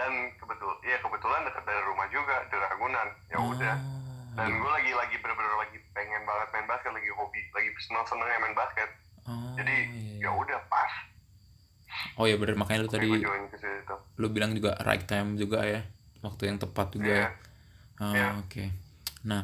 dan 0.00 0.12
kebetul 0.40 0.72
ya 0.80 0.96
kebetulan 0.96 1.44
dekat 1.44 1.64
dari 1.68 1.82
rumah 1.84 2.08
juga 2.08 2.36
di 2.48 2.56
Ragunan. 2.56 3.08
Ya 3.28 3.38
udah. 3.38 3.76
Oh, 3.76 4.34
dan 4.38 4.48
gue 4.48 4.70
lagi 4.72 4.92
lagi 4.96 5.16
bener-bener 5.20 5.54
lagi 5.60 5.76
pengen 5.92 6.22
banget 6.24 6.48
main 6.54 6.64
basket 6.64 6.92
lagi 6.96 7.10
hobi 7.12 7.40
lagi 7.52 7.68
seneng 7.84 8.04
senengnya 8.08 8.38
main 8.40 8.56
basket. 8.56 8.88
Oh, 9.28 9.52
jadi 9.52 9.76
iya, 9.92 10.16
iya. 10.16 10.24
ya 10.24 10.30
udah 10.32 10.58
pas. 10.72 10.92
Oh 12.16 12.24
ya 12.24 12.40
bener. 12.40 12.56
Makanya 12.56 12.80
lu 12.80 12.88
tadi 12.88 13.08
lu 14.16 14.26
bilang 14.32 14.56
juga 14.56 14.80
right 14.80 15.04
time 15.04 15.36
juga 15.36 15.60
ya 15.68 15.84
waktu 16.24 16.48
yang 16.48 16.56
tepat 16.56 16.96
juga 16.96 17.12
Iya. 17.12 17.20
ya. 17.20 17.28
Ah, 18.00 18.12
Iya. 18.16 18.26
oke. 18.40 18.64
Nah 19.28 19.42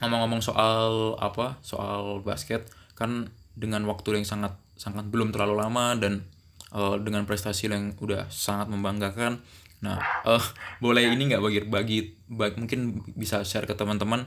ngomong-ngomong 0.00 0.40
soal 0.40 1.16
apa 1.20 1.60
soal 1.60 2.20
basket 2.20 2.68
kan 2.96 3.28
dengan 3.56 3.84
waktu 3.84 4.20
yang 4.20 4.28
sangat 4.28 4.56
sangat 4.76 5.08
belum 5.08 5.32
terlalu 5.32 5.60
lama 5.60 5.96
dan 5.96 6.24
eh, 6.72 6.96
dengan 7.04 7.24
prestasi 7.28 7.68
yang 7.68 7.92
udah 8.00 8.28
sangat 8.32 8.68
membanggakan 8.68 9.40
nah 9.84 10.00
eh 10.24 10.44
boleh 10.80 11.12
ini 11.12 11.28
nggak 11.28 11.42
bagi 11.44 11.60
bagi 11.68 11.98
bagi- 12.26 12.56
mungkin 12.56 13.04
bisa 13.12 13.44
share 13.44 13.68
ke 13.68 13.76
teman-teman 13.76 14.24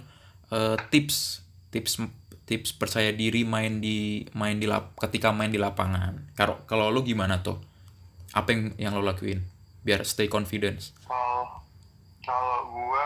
eh, 0.53 0.77
tips 0.93 1.41
tips 1.73 2.01
tips 2.49 2.73
percaya 2.73 3.13
diri 3.13 3.45
main 3.45 3.77
di 3.77 4.25
main 4.33 4.57
di 4.57 4.65
lap 4.65 4.97
ketika 4.97 5.29
main 5.29 5.53
di 5.53 5.61
lapangan. 5.61 6.33
Kalau 6.33 6.65
kalau 6.65 6.89
lu 6.89 7.05
gimana 7.05 7.45
tuh? 7.45 7.61
Apa 8.33 8.49
yang 8.49 8.61
yang 8.81 8.93
lo 8.97 9.05
lakuin? 9.05 9.45
Biar 9.85 10.01
stay 10.01 10.25
confidence. 10.25 10.97
Kalau 11.05 11.61
kalau 12.25 12.57
gue 12.73 13.05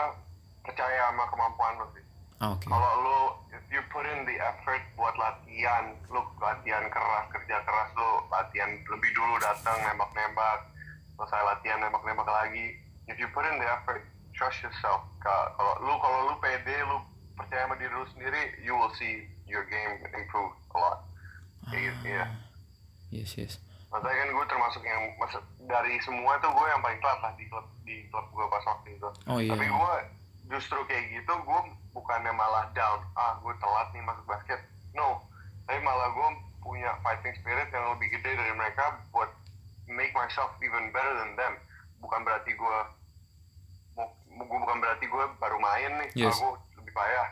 percaya 0.64 1.12
sama 1.12 1.28
kemampuan 1.28 1.76
lo 1.76 1.86
sih. 1.92 2.04
Ah, 2.40 2.56
oke. 2.56 2.64
Kalau 2.64 2.90
lo 3.04 3.18
if 3.52 3.60
you 3.68 3.84
put 3.92 4.08
in 4.08 4.24
the 4.24 4.36
effort 4.40 4.80
buat 4.96 5.12
latihan 5.20 5.92
lo 6.08 6.24
latihan 6.40 6.88
keras 6.88 7.28
kerja 7.28 7.60
keras 7.68 7.92
lo 8.00 8.24
latihan 8.32 8.72
lebih 8.72 9.10
dulu 9.12 9.36
datang 9.44 9.76
nembak 9.84 10.08
nembak 10.16 10.72
selesai 11.14 11.40
latihan 11.46 11.78
nembak 11.80 12.02
nembak 12.02 12.26
lagi. 12.26 12.78
If 13.06 13.20
you 13.20 13.28
put 13.30 13.44
in 13.44 13.60
the 13.60 13.68
effort 13.68 14.02
trust 14.34 14.58
yourself 14.64 15.06
Ka- 15.22 15.54
kalau 15.54 15.74
lu 15.84 15.94
kalau 16.02 16.18
lu 16.32 16.34
pede 16.42 16.74
lu 16.88 16.98
percaya 17.38 17.66
sama 17.68 17.78
diri 17.78 17.92
lu 17.94 18.06
sendiri 18.14 18.42
you 18.62 18.74
will 18.74 18.90
see 18.98 19.28
your 19.46 19.62
game 19.70 20.02
improve 20.10 20.52
a 20.74 20.78
lot. 20.78 20.98
Gitu, 21.70 22.04
ya 22.04 22.28
yes 23.08 23.30
yes. 23.38 23.52
Makanya 23.94 24.26
kan 24.26 24.30
gue 24.34 24.46
termasuk 24.50 24.82
yang 24.82 25.02
masuk 25.22 25.42
dari 25.70 25.96
semua 26.02 26.34
tuh 26.42 26.50
gue 26.50 26.66
yang 26.66 26.82
paling 26.82 26.98
telat 26.98 27.20
lah 27.22 27.32
di 27.38 27.46
klub 27.46 27.66
di 27.86 27.96
klub 28.10 28.26
gue 28.34 28.46
pas 28.50 28.64
waktu 28.66 28.98
itu. 28.98 29.08
Oh 29.30 29.38
iya. 29.38 29.54
Tapi 29.54 29.64
gue 29.70 29.94
justru 30.50 30.78
kayak 30.90 31.14
gitu 31.14 31.30
gue 31.30 31.60
bukannya 31.94 32.34
malah 32.34 32.66
down. 32.74 33.00
Ah 33.14 33.38
gue 33.38 33.54
telat 33.62 33.94
nih 33.94 34.02
masuk 34.02 34.26
basket. 34.26 34.60
No. 34.98 35.22
Tapi 35.64 35.78
malah 35.80 36.10
gue 36.10 36.28
punya 36.58 36.90
fighting 37.06 37.38
spirit 37.38 37.70
yang 37.70 37.86
lebih 37.94 38.18
gede 38.18 38.34
dari 38.34 38.52
mereka 38.58 38.98
buat 39.14 39.30
make 39.86 40.12
myself 40.12 40.52
even 40.58 40.88
better 40.90 41.14
than 41.14 41.34
them. 41.34 41.54
Bukan 41.98 42.20
berarti 42.20 42.52
gue 42.52 42.78
gue 43.94 44.06
bukan 44.50 44.76
berarti 44.78 45.04
gue 45.04 45.24
baru 45.36 45.58
main 45.58 45.90
nih 45.96 46.10
Yes. 46.18 46.36
gue 46.36 46.52
lebih 46.76 46.92
payah. 46.92 47.28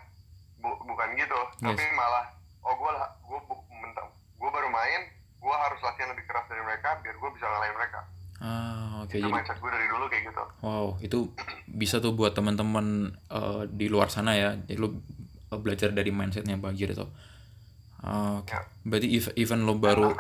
Bu- 0.57 0.81
bukan 0.81 1.09
gitu. 1.15 1.41
Tapi 1.59 1.83
malah 1.93 2.31
oh 2.61 2.75
gue 2.75 2.93
gue 3.23 3.41
gue 4.37 4.51
baru 4.51 4.69
main 4.69 5.01
gue 5.35 5.55
harus 5.57 5.81
latihan 5.81 6.09
lebih 6.09 6.25
keras 6.25 6.47
dari 6.47 6.61
mereka 6.61 6.99
biar 6.99 7.15
gue 7.15 7.31
bisa 7.33 7.45
ngalahin 7.45 7.75
mereka. 7.75 8.01
Ah 8.39 9.03
oke. 9.03 9.11
Itu 9.13 9.21
jadi 9.21 9.33
mindset 9.33 9.59
gue 9.59 9.71
dari 9.71 9.87
dulu 9.87 10.05
kayak 10.07 10.23
gitu. 10.25 10.45
Wow 10.61 10.87
itu 10.99 11.19
bisa 11.67 11.99
tuh 11.99 12.13
buat 12.13 12.33
teman-teman 12.33 12.87
eh, 13.29 13.63
di 13.69 13.87
luar 13.87 14.07
sana 14.07 14.33
ya. 14.33 14.55
Jadi 14.57 14.77
lu 14.77 15.03
eh, 15.49 15.59
belajar 15.59 15.91
dari 15.91 16.09
mindsetnya 16.09 16.55
Bagir 16.57 16.91
itu. 16.91 17.07
Ah, 17.99 18.39
oke. 18.39 18.51
Ya. 18.51 18.67
berarti 18.83 19.09
if- 19.09 19.35
even 19.37 19.63
lo 19.63 19.79
baru 19.79 20.11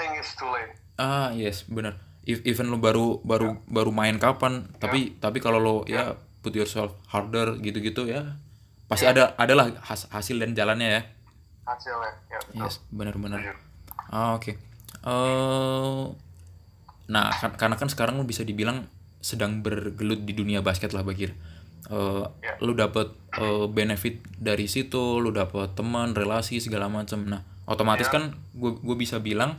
ah 0.94 1.34
yes 1.34 1.66
bener 1.66 1.98
if 2.24 2.38
even 2.42 2.68
lo 2.68 2.78
baru 2.78 3.18
baru 3.22 3.58
baru 3.66 3.90
main 3.90 4.16
kapan 4.16 4.66
tapi 4.76 5.18
tapi 5.18 5.38
kalau 5.38 5.58
lo 5.58 5.74
ya 5.84 6.14
put 6.38 6.52
yourself 6.52 6.94
harder 7.06 7.58
gitu-gitu 7.58 8.06
ya 8.06 8.38
pasti 8.86 9.06
ada 9.06 9.34
adalah 9.36 9.72
has- 9.82 10.06
hasil 10.06 10.36
dan 10.36 10.52
jalannya 10.52 10.88
ya 10.90 11.02
hasilnya 11.64 12.10
ya 12.28 12.38
betul. 12.40 12.60
yes 12.60 12.74
benar-benar. 12.88 13.40
Ah, 14.08 14.34
oke. 14.34 14.52
Eh, 15.02 16.04
nah, 17.06 17.26
kan- 17.32 17.56
karena 17.56 17.74
kan 17.74 17.88
sekarang 17.88 18.14
lu 18.14 18.24
bisa 18.24 18.42
dibilang 18.42 18.84
sedang 19.18 19.60
bergelut 19.60 20.20
di 20.20 20.32
dunia 20.32 20.60
basket 20.60 20.90
lah, 20.90 21.00
Bagir. 21.00 21.32
Eh, 21.88 22.24
Ya. 22.40 22.54
Lu 22.60 22.74
dapet 22.74 23.08
eh, 23.32 23.66
benefit 23.66 24.20
dari 24.36 24.66
situ, 24.66 25.16
lu 25.16 25.32
dapet 25.32 25.72
teman, 25.72 26.12
relasi 26.12 26.60
segala 26.60 26.86
macam. 26.86 27.24
Nah, 27.24 27.40
otomatis 27.64 28.06
Ya. 28.06 28.12
kan 28.12 28.24
gue 28.52 28.76
gue 28.76 28.96
bisa 28.98 29.16
bilang 29.18 29.56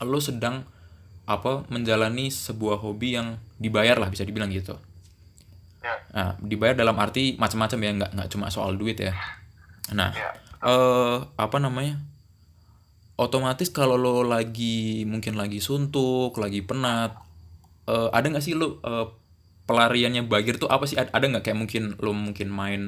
lu 0.00 0.18
sedang 0.18 0.66
apa 1.26 1.64
menjalani 1.70 2.28
sebuah 2.28 2.82
hobi 2.82 3.14
yang 3.18 3.38
dibayar 3.62 3.96
lah 3.98 4.10
bisa 4.10 4.26
dibilang 4.26 4.50
gitu. 4.50 4.74
ya 5.82 5.94
Nah, 6.14 6.36
dibayar 6.38 6.76
dalam 6.78 6.94
arti 6.98 7.34
macam-macam 7.40 7.78
ya, 7.82 7.90
nggak 7.98 8.10
nggak 8.14 8.28
cuma 8.30 8.46
soal 8.52 8.76
duit 8.78 8.98
ya. 9.00 9.14
Nah, 9.94 10.10
ya 10.14 10.30
eh 10.62 11.16
apa 11.38 11.56
namanya? 11.58 11.98
Otomatis 13.20 13.68
kalau 13.70 13.94
lo 14.00 14.24
lagi 14.24 15.04
mungkin 15.06 15.36
lagi 15.36 15.60
suntuk, 15.62 16.34
lagi 16.40 16.64
penat, 16.64 17.12
eh, 17.86 18.08
ada 18.12 18.26
nggak 18.30 18.44
sih 18.44 18.54
lo 18.56 18.80
eh, 18.82 19.06
pelariannya 19.68 20.26
Bagir 20.26 20.56
tuh 20.62 20.68
apa 20.72 20.84
sih? 20.90 20.96
Ad- 20.98 21.12
Ada 21.14 21.26
nggak 21.30 21.44
kayak 21.46 21.58
mungkin 21.58 21.82
lo 22.02 22.12
mungkin 22.16 22.48
main 22.50 22.82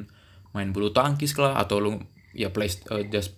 main 0.56 0.70
bulu 0.74 0.90
tangkis 0.94 1.34
lah 1.38 1.58
atau 1.60 1.78
lo 1.82 1.90
ya 2.34 2.50
play 2.54 2.70
eh, 2.70 3.04
just 3.12 3.36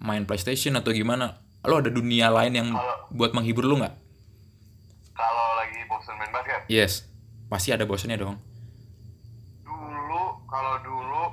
main 0.00 0.24
PlayStation 0.28 0.74
atau 0.78 0.92
gimana? 0.94 1.42
Lo 1.66 1.80
ada 1.82 1.90
dunia 1.92 2.30
lain 2.32 2.54
yang 2.56 2.68
buat 3.12 3.32
menghibur 3.36 3.66
lo 3.68 3.82
nggak? 3.82 3.94
Bosan 6.12 6.20
main 6.20 6.32
basket? 6.32 6.60
Yes. 6.68 6.92
Pasti 7.48 7.68
ada 7.72 7.88
bosannya 7.88 8.20
dong. 8.20 8.36
Dulu 9.64 10.24
kalau 10.48 10.74
dulu 10.84 11.24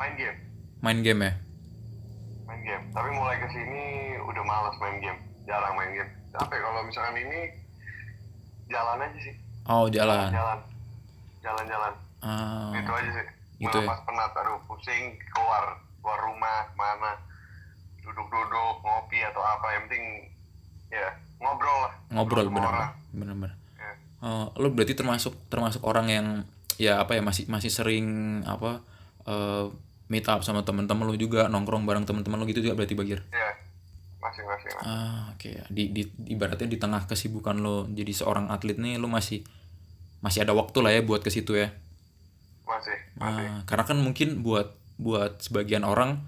main 0.00 0.12
game. 0.16 0.38
Main 0.80 0.98
game 1.04 1.20
ya? 1.20 1.32
Main 2.48 2.60
game. 2.64 2.84
Tapi 2.96 3.08
mulai 3.12 3.36
ke 3.44 3.48
sini 3.52 4.16
udah 4.24 4.42
malas 4.44 4.76
main 4.80 4.96
game. 5.04 5.20
Jarang 5.44 5.76
main 5.76 5.92
game. 5.92 6.10
Apa 6.36 6.52
ya 6.52 6.60
kalau 6.64 6.80
misalkan 6.84 7.16
ini 7.20 7.40
jalan 8.72 9.04
aja 9.04 9.18
sih. 9.20 9.34
Oh 9.68 9.84
jalan. 9.92 10.32
Jalan. 10.32 10.58
Jalan-jalan. 11.44 11.92
Ah. 12.24 12.72
Itu 12.72 12.92
aja 12.92 13.10
sih. 13.12 13.26
Gitu 13.58 13.74
ya? 13.74 13.84
melepas 13.84 14.00
penat 14.06 14.32
aduh 14.38 14.62
pusing 14.70 15.18
keluar 15.34 15.82
keluar 15.98 16.20
rumah 16.30 16.70
mana 16.78 17.18
duduk-duduk 18.00 18.74
ngopi 18.80 19.18
atau 19.24 19.42
apa. 19.44 19.66
Yang 19.76 19.82
penting 19.88 20.04
ya 20.88 21.08
ngobrol 21.38 21.78
lah 21.84 21.92
ngobrol 22.10 22.44
sama 22.44 22.54
bener 22.54 22.68
orang. 22.68 22.90
bener 23.12 23.34
bener 23.36 23.52
Ya. 23.78 23.90
oh 24.20 24.50
lo 24.56 24.74
berarti 24.74 24.92
termasuk 24.92 25.32
termasuk 25.46 25.82
orang 25.82 26.06
yang 26.10 26.26
ya 26.76 26.98
apa 26.98 27.14
ya 27.14 27.22
masih 27.22 27.46
masih 27.46 27.70
sering 27.70 28.06
apa 28.42 28.82
eh 29.24 29.66
meet 30.08 30.24
up 30.24 30.40
sama 30.40 30.64
teman-teman 30.64 31.04
lo 31.04 31.14
juga 31.14 31.46
nongkrong 31.46 31.84
bareng 31.84 32.02
teman-teman 32.02 32.40
lo 32.40 32.44
gitu 32.44 32.64
juga 32.64 32.74
berarti 32.74 32.96
bagir 32.96 33.20
ya 33.28 33.50
masing-masing 34.18 34.72
lah. 34.74 34.82
ah 34.82 35.22
oke 35.30 35.50
di, 35.70 35.94
di 35.94 36.02
ibaratnya 36.26 36.66
di 36.66 36.74
tengah 36.74 37.06
kesibukan 37.06 37.60
lo 37.60 37.86
jadi 37.86 38.10
seorang 38.10 38.50
atlet 38.50 38.74
nih 38.74 38.98
lo 38.98 39.06
masih 39.06 39.46
masih 40.18 40.42
ada 40.42 40.50
waktu 40.50 40.78
lah 40.82 40.90
ya 40.90 41.06
buat 41.06 41.22
ke 41.22 41.30
situ 41.30 41.54
ya 41.54 41.70
masih 42.66 42.98
masih 43.14 43.46
Ah, 43.46 43.62
karena 43.62 43.84
kan 43.86 43.98
mungkin 44.02 44.42
buat 44.42 44.74
buat 44.98 45.38
sebagian 45.38 45.86
orang 45.86 46.18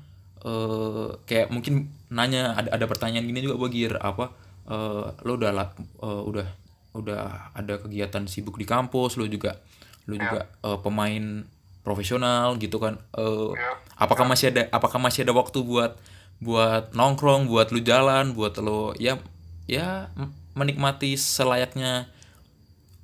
eh 0.40 1.08
kayak 1.26 1.50
mungkin 1.50 1.90
nanya 2.08 2.54
ada 2.54 2.78
ada 2.78 2.86
pertanyaan 2.86 3.26
gini 3.26 3.42
juga 3.42 3.58
bagir 3.58 3.98
apa 3.98 4.30
eh 4.70 5.06
lo 5.26 5.32
udah 5.34 5.50
eh, 5.50 6.22
udah 6.30 6.46
udah 6.90 7.22
ada 7.54 7.74
kegiatan 7.78 8.26
sibuk 8.26 8.54
di 8.54 8.66
kampus 8.66 9.18
lo 9.18 9.26
juga 9.26 9.58
lo 10.06 10.14
juga 10.14 10.46
eh, 10.46 10.78
pemain 10.80 11.42
profesional 11.80 12.54
gitu 12.56 12.78
kan. 12.78 12.94
Eh, 13.16 13.50
Ya. 13.56 13.72
apakah 13.98 14.24
masih 14.24 14.54
ada 14.54 14.70
apakah 14.70 15.02
masih 15.02 15.26
ada 15.26 15.34
waktu 15.34 15.58
buat 15.60 15.98
buat 16.40 16.94
nongkrong 16.94 17.50
buat 17.52 17.68
lu 17.68 17.84
jalan 17.84 18.32
buat 18.32 18.56
lo 18.62 18.96
ya 18.96 19.20
ya 19.68 20.08
menikmati 20.56 21.14
selayaknya 21.14 22.08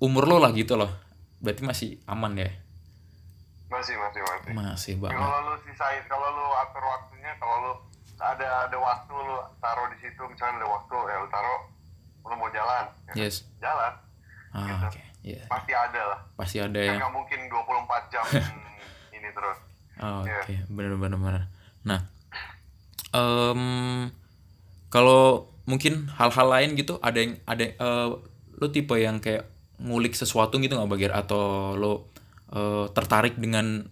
umur 0.01 0.25
lo 0.29 0.39
lah 0.41 0.53
gitu 0.53 0.77
loh. 0.77 0.89
Berarti 1.41 1.63
masih 1.63 1.89
aman 2.09 2.33
ya? 2.37 2.49
Masih 3.69 3.95
masih 3.99 4.21
masih. 4.25 4.51
Masih 4.55 4.95
banget. 4.97 5.19
kalau 5.19 5.39
lu 5.47 5.55
sisain 5.69 6.03
kalau 6.09 6.29
lu 6.33 6.47
atur 6.55 6.85
waktunya 6.85 7.33
kalau 7.37 7.57
lu 7.61 7.73
ada 8.17 8.69
ada 8.69 8.77
waktu 8.81 9.13
lu 9.13 9.39
taruh 9.61 9.87
di 9.93 9.99
situ 10.01 10.23
misalnya 10.29 10.65
ada 10.65 10.69
waktu 10.69 10.97
ya 10.97 11.17
lu 11.21 11.29
taruh 11.29 11.61
lu 12.27 12.35
mau 12.35 12.51
jalan 12.51 12.85
ya, 13.13 13.29
yes. 13.29 13.47
Jalan. 13.63 13.93
Ah 14.51 14.89
oke. 14.89 15.01
Iya. 15.27 15.43
pasti 15.51 15.73
ada 15.75 16.03
lah. 16.15 16.21
Pasti 16.39 16.57
ada 16.63 16.79
kan 16.79 16.91
ya. 16.91 16.99
nggak 17.03 17.15
mungkin 17.15 17.41
24 17.51 18.13
jam 18.13 18.25
ini 19.17 19.29
terus. 19.31 19.59
Oh, 20.01 20.23
oke. 20.23 20.37
Iya. 20.49 20.63
bener 20.69 20.93
bener 21.01 21.19
bener 21.19 21.45
nah 21.87 22.03
em 23.15 23.63
kalau 24.91 25.55
mungkin 25.71 26.11
hal-hal 26.15 26.47
lain 26.51 26.71
gitu 26.75 26.99
ada 27.03 27.19
yang 27.21 27.39
ada 27.47 27.65
eh, 27.65 28.09
lo 28.57 28.67
tipe 28.73 28.97
yang 28.97 29.21
kayak 29.21 29.45
ngulik 29.83 30.17
sesuatu 30.17 30.57
gitu 30.57 30.79
nggak 30.79 30.91
bagir? 30.91 31.13
Atau 31.13 31.77
lo 31.77 32.09
eh, 32.55 32.87
tertarik 32.97 33.37
dengan 33.37 33.85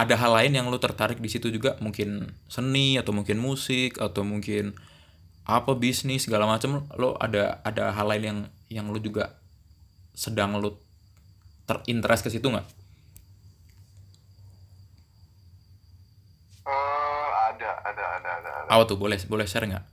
ada 0.00 0.16
hal 0.16 0.32
lain 0.32 0.56
yang 0.56 0.66
lo 0.72 0.80
tertarik 0.80 1.20
di 1.20 1.28
situ 1.28 1.52
juga? 1.52 1.76
Mungkin 1.84 2.32
seni 2.48 2.96
atau 2.96 3.12
mungkin 3.12 3.36
musik 3.36 4.00
atau 4.00 4.24
mungkin 4.24 4.72
apa 5.44 5.76
bisnis 5.76 6.24
segala 6.24 6.48
macam. 6.48 6.88
Lo 6.96 7.20
ada 7.20 7.60
ada 7.60 7.92
hal 7.92 8.06
lain 8.08 8.24
yang 8.24 8.38
yang 8.72 8.86
lo 8.88 8.96
juga 8.96 9.36
sedang 10.16 10.56
lo 10.56 10.80
terinterest 11.68 12.24
ke 12.24 12.32
situ 12.32 12.48
nggak? 12.48 12.64
Eh, 16.64 17.28
ada 17.52 17.70
ada 17.84 18.04
ada 18.16 18.30
ada 18.40 18.50
ada. 18.64 18.70
Apa 18.72 18.88
tuh? 18.88 18.96
Boleh 18.96 19.20
boleh 19.28 19.44
share 19.44 19.68
nggak? 19.68 19.84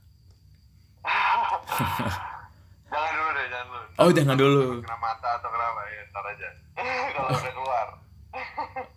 jangan 2.90 3.12
dulu 3.12 3.30
deh 3.36 3.46
jangan 3.52 3.66
dulu. 3.68 3.84
Oh 4.00 4.10
jangan 4.10 4.36
dulu. 4.40 4.62
kena 4.80 4.96
mata 4.96 5.28
atau 5.36 5.48
kenapa 5.52 5.80
ya 5.84 6.00
ntar 6.08 6.24
aja. 6.32 6.48
Kalau 7.14 7.28
udah 7.28 7.52
keluar 7.52 7.86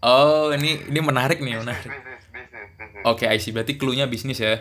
Oh 0.01 0.49
ini 0.49 0.81
ini 0.83 0.99
menarik 0.99 1.37
nih 1.39 1.57
menarik. 1.57 1.85
bisnis 1.85 2.25
bisnis 2.27 2.69
bisnis 2.73 3.05
Oke 3.05 3.25
I 3.25 3.37
see 3.37 3.49
berarti 3.49 3.77
clue-nya 3.77 4.05
bisnis 4.05 4.37
ya. 4.37 4.49
ya 4.49 4.57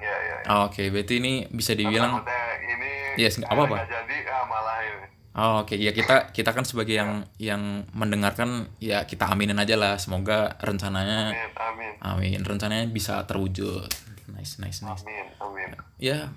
ya 0.00 0.10
ya. 0.42 0.50
Oh, 0.50 0.66
Oke 0.66 0.90
berarti 0.90 1.18
ini 1.18 1.46
bisa 1.48 1.72
dibilang. 1.72 2.18
Ini 2.20 2.90
Yes, 3.14 3.38
apa-apa. 3.38 3.78
nggak 3.78 3.86
jadi 3.88 4.16
ah 4.26 4.42
malah 4.44 4.78
ini 4.82 5.06
Oh, 5.34 5.54
Oke 5.62 5.74
ya 5.74 5.90
kita 5.90 6.30
kita 6.30 6.50
kan 6.50 6.62
sebagai 6.62 6.94
yang 6.94 7.26
yang 7.38 7.86
mendengarkan 7.90 8.70
ya 8.78 9.02
kita 9.02 9.26
aminin 9.26 9.54
aja 9.54 9.74
lah 9.74 9.98
semoga 9.98 10.58
rencananya 10.58 11.30
amin 11.30 11.94
amin 12.02 12.34
amin 12.34 12.42
rencananya 12.42 12.86
bisa 12.86 13.22
terwujud. 13.22 13.86
Nice 14.30 14.58
nice 14.58 14.82
nice. 14.82 15.02
amin 15.02 15.26
amin 15.38 15.68
Ya 15.96 16.30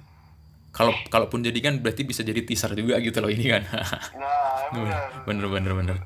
kalau 0.69 0.93
kalaupun 1.09 1.41
jadi 1.41 1.57
kan 1.57 1.81
berarti 1.81 2.05
bisa 2.05 2.21
jadi 2.21 2.41
teaser 2.41 2.73
juga 2.73 2.97
gitu 2.97 3.17
loh 3.17 3.29
ini 3.29 3.45
kan. 3.49 3.65
nah 4.21 4.69
benar 4.69 5.09
bener 5.25 5.45
bener 5.47 5.73
bener. 5.73 5.97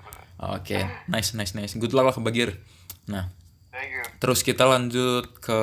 Oke 0.41 0.81
nice 1.05 1.37
nice 1.37 1.53
nice. 1.53 1.77
Good 1.77 1.93
luck 1.93 2.09
lah 2.09 2.15
ke 2.17 2.21
Bagir. 2.21 2.49
Nah 3.05 3.29
thank 3.69 3.93
you 3.93 4.01
Terus 4.21 4.45
kita 4.45 4.69
lanjut 4.69 5.41
ke 5.41 5.59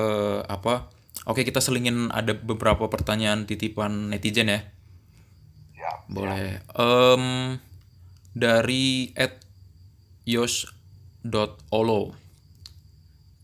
apa? 0.50 0.90
Oke, 1.30 1.46
kita 1.46 1.62
selingin 1.62 2.10
ada 2.10 2.34
beberapa 2.34 2.90
pertanyaan 2.90 3.46
titipan 3.46 4.10
netizen 4.10 4.50
ya. 4.50 4.60
siap 5.78 6.10
Boleh. 6.10 6.58
Em, 6.74 7.54
dari 8.34 9.14
at 9.14 9.38
yos.olo. 10.26 12.18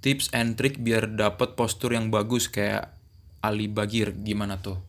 Tips 0.02 0.34
and 0.34 0.58
trick 0.58 0.82
biar 0.82 1.14
dapat 1.14 1.54
postur 1.54 1.94
yang 1.94 2.10
bagus 2.10 2.50
kayak 2.50 2.90
Ali 3.38 3.70
Bagir 3.70 4.16
gimana 4.18 4.58
tuh? 4.58 4.80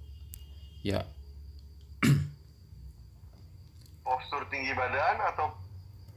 Ya, 0.82 1.06
postur 4.06 4.46
tinggi 4.54 4.70
badan 4.78 5.18
atau 5.34 5.50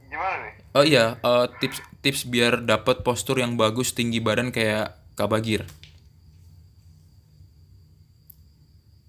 gimana 0.09 0.35
nih 0.41 0.53
oh 0.71 0.83
iya, 0.83 1.05
eh, 1.17 1.45
tips 1.57 1.79
tips 1.99 2.21
biar 2.25 2.61
dapat 2.61 3.01
postur 3.01 3.37
yang 3.37 3.53
bagus 3.55 3.93
tinggi 3.93 4.17
badan 4.17 4.49
kayak 4.49 4.93
Kak 5.13 5.27
Bagir. 5.27 5.67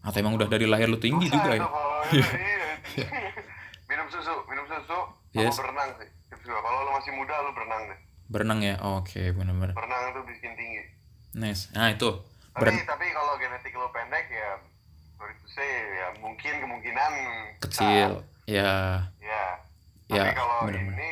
Atau 0.01 0.19
emang 0.19 0.35
udah 0.35 0.49
dari 0.49 0.65
lahir 0.65 0.89
lu 0.89 0.97
tinggi 0.97 1.29
juga 1.29 1.51
ya? 1.53 1.61
itu, 1.61 1.69
iya. 2.17 2.29
minum 3.91 4.07
susu 4.09 4.33
minum 4.47 4.65
susu 4.67 4.89
sama 4.89 5.07
Yes. 5.31 5.55
berenang 5.55 5.91
sih 5.95 6.09
tips 6.27 6.43
gua 6.43 6.59
kalau 6.59 6.79
lu 6.83 6.91
masih 6.91 7.13
muda 7.15 7.35
lu 7.41 7.51
berenang 7.53 7.83
deh 7.87 7.99
Berenang 8.27 8.61
ya? 8.61 8.75
Oke, 8.97 9.31
bener-bener. 9.31 9.75
berenang 9.75 10.03
itu 10.11 10.21
bikin 10.27 10.53
tinggi 10.55 10.83
Nice. 11.33 11.71
Nah, 11.71 11.91
itu. 11.91 12.11
tapi 12.51 12.67
Beren 12.67 12.83
tapi 12.83 13.07
kalau 13.11 13.39
genetik 13.39 13.71
lu 13.71 13.87
pendek 13.91 14.27
ya 14.27 14.59
sorry 15.15 15.35
to 15.37 15.47
say 15.47 15.69
ya 15.95 16.09
mungkin 16.19 16.55
kemungkinan 16.59 17.13
kecil. 17.61 18.11
Ya, 18.43 18.59
ya 18.59 18.73
Ya, 19.23 19.45
tapi 20.12 20.33
kalau 20.33 20.57
bener-bener. 20.64 20.96
ini 20.96 21.11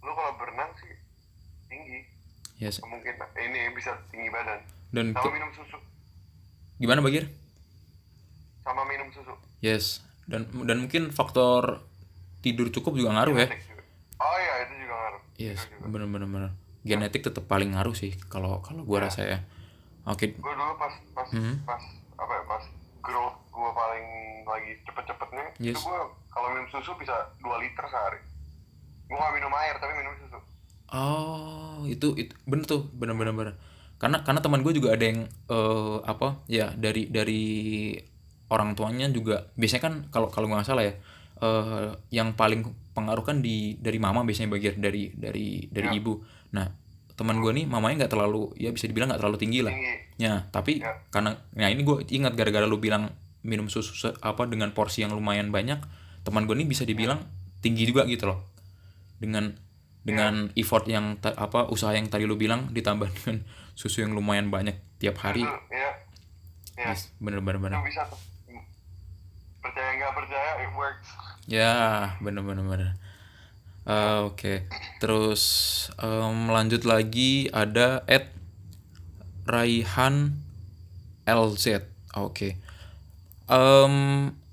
lu 0.00 0.10
kalau 0.10 0.32
berenang 0.34 0.70
sih 0.76 0.92
tinggi 1.66 1.98
yes. 2.56 2.78
kemungkinan 2.78 3.16
ini 3.36 3.70
bisa 3.72 3.92
tinggi 4.08 4.28
badan 4.28 4.60
Dan 4.90 5.12
sama 5.12 5.30
minum 5.30 5.50
susu 5.52 5.78
gimana 6.76 7.00
Bagir? 7.00 7.24
sama 8.60 8.82
minum 8.84 9.08
susu 9.08 9.34
Yes. 9.58 10.02
Dan 10.24 10.46
dan 10.62 10.78
mungkin 10.80 11.08
faktor 11.08 11.86
tidur 12.40 12.66
cukup 12.68 12.94
juga 12.94 13.10
ngaruh 13.12 13.36
ya. 13.36 13.46
Juga. 13.46 13.58
oh 14.18 14.36
iya 14.36 14.54
itu 14.60 14.74
juga 14.76 14.94
ngaruh 14.96 15.22
Yes, 15.36 15.58
Itu 15.60 15.70
juga. 15.72 15.86
bener-bener 15.88 16.28
bener. 16.28 16.50
Genetik 16.82 17.22
tetap 17.22 17.46
paling 17.46 17.72
ngaruh 17.72 17.92
sih 17.92 18.14
kalau 18.26 18.58
kalau 18.58 18.82
gua 18.82 19.06
rasa 19.06 19.22
ya. 19.24 19.38
Oke. 20.04 20.34
gue 20.34 20.52
dulu 20.52 20.74
pas 20.76 20.90
pas 21.12 21.26
Mhm. 21.28 21.62
pas 21.62 21.78
apa 22.16 22.32
ya 22.32 22.42
pas 22.44 22.62
growth 23.00 23.38
gue 23.48 23.70
paling 23.72 24.06
lagi 24.44 24.70
cepet-cepetnya 24.82 25.44
Yes. 25.60 25.74
itu 25.74 25.80
gue 25.80 26.00
kalau 26.28 26.46
minum 26.50 26.66
susu 26.68 26.90
bisa 26.96 27.14
2 27.38 27.54
liter 27.56 27.84
sehari 27.84 28.18
air 29.62 29.76
tapi 29.78 29.92
minum 29.94 30.14
susu 30.16 30.38
Oh, 30.92 31.88
itu 31.88 32.12
itu 32.14 32.36
bener 32.44 32.68
tuh, 32.68 32.84
bener-bener 32.92 33.32
bener. 33.32 33.54
Karena 33.96 34.20
karena 34.20 34.44
teman 34.44 34.60
gue 34.60 34.76
juga 34.76 34.92
ada 34.92 35.00
yang 35.02 35.24
eh, 35.24 35.96
apa 36.04 36.44
ya 36.46 36.68
dari 36.76 37.08
dari 37.08 37.42
orang 38.46 38.76
tuanya 38.76 39.08
juga 39.08 39.48
biasanya 39.56 39.82
kan 39.82 39.94
kalau 40.12 40.28
kalau 40.28 40.52
nggak 40.52 40.68
salah 40.68 40.84
ya 40.84 40.92
eh, 41.40 41.96
yang 42.12 42.36
paling 42.36 42.66
pengaruh 42.92 43.24
kan 43.24 43.40
di 43.40 43.80
dari 43.80 43.96
mama 43.96 44.20
biasanya 44.20 44.52
bagian 44.52 44.76
dari 44.78 45.16
dari 45.16 45.64
dari 45.66 45.88
Ya. 45.88 45.96
ibu. 45.96 46.20
Nah 46.52 46.68
teman 47.16 47.40
gue 47.40 47.52
nih 47.54 47.64
mamanya 47.64 48.04
nggak 48.04 48.12
terlalu 48.12 48.52
ya 48.56 48.68
bisa 48.68 48.84
dibilang 48.84 49.08
nggak 49.08 49.20
terlalu 49.24 49.38
tinggi 49.40 49.60
lah. 49.64 49.72
tinggi 49.72 49.96
Ya 50.20 50.44
tapi 50.52 50.84
Ya. 50.84 50.92
karena 51.08 51.40
nah 51.56 51.72
ini 51.72 51.80
gue 51.80 52.04
ingat 52.10 52.36
gara-gara 52.36 52.68
lu 52.68 52.76
bilang 52.76 53.16
minum 53.40 53.66
susu 53.66 54.12
apa 54.20 54.44
dengan 54.44 54.76
porsi 54.76 55.02
yang 55.02 55.16
lumayan 55.16 55.48
banyak 55.48 55.80
teman 56.20 56.44
gue 56.44 56.52
nih 56.52 56.68
bisa 56.68 56.84
dibilang 56.84 57.24
tinggi 57.64 57.88
juga 57.88 58.04
gitu 58.04 58.28
loh 58.28 58.51
dengan 59.22 59.54
dengan 60.02 60.50
effort 60.58 60.90
yang 60.90 61.14
ta- 61.16 61.38
apa 61.38 61.70
usaha 61.70 61.94
yang 61.94 62.10
tadi 62.10 62.26
lu 62.26 62.34
bilang 62.34 62.66
ditambah 62.74 63.06
dengan 63.16 63.46
susu 63.72 64.02
yang 64.02 64.12
lumayan 64.12 64.50
banyak 64.50 64.74
tiap 64.98 65.22
hari 65.22 65.46
itu 65.46 65.54
ya 65.70 65.90
ya 66.74 66.90
yes, 66.90 67.14
bener 67.16 67.38
bener 67.38 67.62
bener 67.62 67.78
bisa 67.86 68.02
tuh 68.10 68.18
percaya 69.62 69.90
nggak 69.94 70.12
percaya 70.12 70.50
it 70.60 70.72
works 70.74 71.08
Ya, 71.42 71.74
bener-bener. 72.22 72.62
bener. 72.62 72.90
Eh, 73.82 74.18
Oke, 74.22 74.70
terus 74.98 75.42
em, 75.98 76.46
lanjut 76.46 76.86
lagi 76.86 77.50
ada 77.50 78.06
Ed 78.06 78.30
Raihan 79.42 80.38
LZ. 81.26 81.82
Oke. 82.14 82.62
Em, 83.50 83.94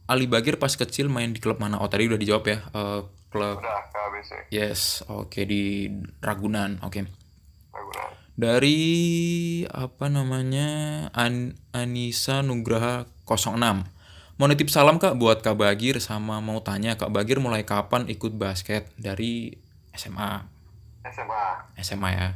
Ali 0.09 0.25
Bagir 0.25 0.57
pas 0.57 0.73
kecil 0.73 1.13
main 1.13 1.29
di 1.29 1.37
klub 1.37 1.61
mana? 1.61 1.77
Oh 1.77 1.85
tadi 1.85 2.09
udah 2.09 2.17
dijawab 2.17 2.45
ya. 2.49 2.57
Eh, 2.73 3.01
klub 3.29 3.61
udah 3.61 3.81
KBC 3.93 4.31
Yes, 4.49 5.05
oke 5.05 5.45
di 5.45 5.89
Ragunan. 6.19 6.81
Oke. 6.81 7.05
Ragunan 7.69 8.09
Dari 8.39 8.79
apa 9.69 10.09
namanya? 10.09 10.67
An 11.13 11.59
Anissa 11.75 12.41
Nugraha 12.41 13.05
06. 13.27 13.59
Mau 14.39 14.47
nitip 14.47 14.71
salam 14.71 14.97
Kak 14.97 15.19
buat 15.19 15.43
Kak 15.43 15.59
Bagir 15.59 15.99
sama 15.99 16.39
mau 16.39 16.63
tanya 16.63 16.95
Kak 16.95 17.11
Bagir 17.11 17.43
mulai 17.43 17.67
kapan 17.67 18.07
ikut 18.07 18.39
basket 18.39 18.87
dari 18.95 19.51
SMA. 19.91 20.47
SMA 21.03 21.43
SMA 21.83 22.09
ya. 22.15 22.29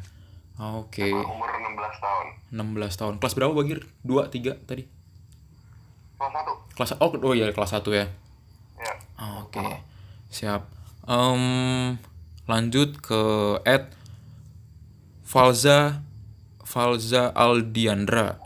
Oke, 0.60 1.10
umur 1.10 1.50
16 1.50 2.04
tahun 2.04 2.28
16 2.54 3.00
tahun. 3.00 3.14
Kelas 3.18 3.34
berapa 3.34 3.54
Bagir? 3.58 3.90
2 4.06 4.30
3 4.30 4.70
tadi. 4.70 4.86
kelas 6.20 6.30
satu 6.30 6.54
Kelas 6.78 6.92
Oh, 7.02 7.10
oh 7.10 7.34
iya 7.34 7.50
kelas 7.50 7.74
1 7.74 7.90
ya. 7.96 8.06
ya 8.78 8.94
Oke. 9.42 9.64
Siap. 10.30 10.62
Em, 11.04 12.00
lanjut 12.48 12.96
ke 13.04 13.22
Ed 13.68 13.92
Falza 15.28 16.00
Falza 16.64 17.28
Aldiandra. 17.36 18.40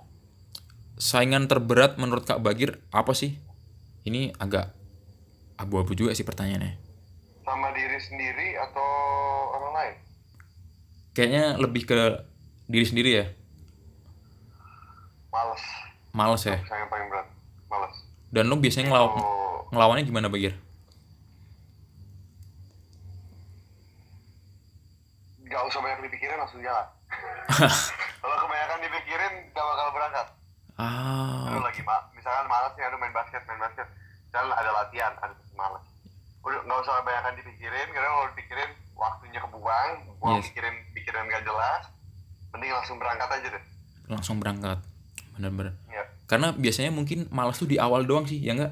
Saingan 0.98 1.46
terberat 1.46 2.02
menurut 2.02 2.26
Kak 2.26 2.42
Bagir 2.42 2.82
apa 2.90 3.14
sih? 3.14 3.38
Ini 4.04 4.34
agak 4.42 4.74
abu-abu 5.62 5.94
juga 5.94 6.14
sih 6.18 6.26
pertanyaannya. 6.26 6.90
sama 7.48 7.72
diri 7.72 7.96
sendiri 7.96 8.60
atau 8.60 8.90
orang 9.56 9.72
lain 9.72 9.96
Kayaknya 11.16 11.56
lebih 11.56 11.88
ke 11.88 11.96
diri 12.68 12.84
sendiri 12.84 13.12
ya. 13.16 13.26
males 15.32 15.64
Males 16.12 16.44
ya. 16.44 16.60
saya 16.68 16.84
yang 16.84 16.92
paling 16.92 17.08
berat 17.08 17.24
males 17.72 17.96
Dan 18.28 18.52
lo 18.52 18.60
biasanya 18.60 18.92
ngelaw 18.92 19.08
ngelawannya 19.72 20.04
gimana 20.04 20.28
Bagir? 20.28 20.60
Nggak 25.58 25.66
usah 25.66 25.82
banyak 25.82 26.06
dipikirin 26.06 26.38
langsung 26.38 26.62
jalan 26.62 26.86
kalau 28.22 28.36
kebanyakan 28.38 28.80
dipikirin 28.80 29.34
gak 29.50 29.66
bakal 29.66 29.88
berangkat 29.92 30.28
Ah, 30.78 31.50
aduh 31.50 31.64
lagi 31.64 31.82
ma 31.82 31.98
misalkan 32.14 32.46
malas 32.46 32.70
nih 32.72 32.86
aduh 32.86 33.00
main 33.00 33.10
basket 33.10 33.42
main 33.44 33.58
basket 33.58 33.90
dan 34.30 34.46
ada 34.48 34.70
latihan 34.72 35.10
ada 35.18 35.34
malas 35.52 35.82
udah 36.40 36.62
nggak 36.62 36.80
usah 36.80 37.02
banyak 37.02 37.42
dipikirin 37.42 37.88
karena 37.90 38.08
kalau 38.08 38.28
dipikirin 38.30 38.70
waktunya 38.94 39.40
kebuang 39.40 39.90
buang 40.16 40.38
Yes. 40.38 40.46
pikirin 40.48 40.76
pikiran 40.94 41.26
gak 41.26 41.42
jelas 41.44 41.84
mending 42.48 42.70
langsung 42.72 42.98
berangkat 42.98 43.26
aja 43.28 43.48
deh 43.50 43.64
langsung 44.08 44.38
berangkat. 44.38 44.78
Bener-bener. 45.34 45.74
ya 45.88 46.06
Karena 46.26 46.50
biasanya 46.52 46.90
mungkin 46.90 47.26
malas 47.28 47.58
tuh 47.58 47.66
di 47.66 47.76
awal 47.76 48.02
doang 48.04 48.24
sih, 48.24 48.38
ya 48.38 48.54
enggak? 48.54 48.72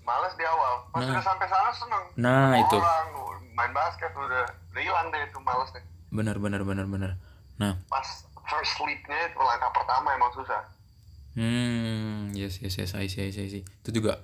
males 0.00 0.34
di 0.34 0.42
awal 0.42 0.82
pas 0.88 1.00
Nah. 1.00 1.10
udah 1.10 1.22
sampai 1.22 1.46
sana 1.46 1.70
seneng 1.70 2.04
Nah, 2.16 2.52
itu. 2.56 2.76
orang 2.76 3.06
main 3.52 3.70
basket 3.70 4.10
udah 4.10 4.42
udah 4.68 4.82
hilang 4.82 5.06
deh 5.08 5.20
itu 5.20 5.38
males 5.38 5.70
deh 5.70 5.84
Bener 6.18 6.36
bener 6.42 6.66
bener 6.66 6.86
bener. 6.90 7.10
Nah, 7.62 7.78
pas 7.86 8.06
first 8.42 8.74
sleepnya 8.74 9.30
itu 9.30 9.38
langkah 9.38 9.70
pertama 9.70 10.14
emang 10.18 10.32
susah 10.34 10.62
hmm, 11.38 12.34
yes 12.34 12.58
yes 12.58 12.74
yes, 12.82 12.98
I 12.98 13.06
see, 13.06 13.28
I 13.28 13.30
see, 13.30 13.46
I 13.46 13.50
see. 13.50 13.62
Itu 13.62 14.02
juga 14.02 14.18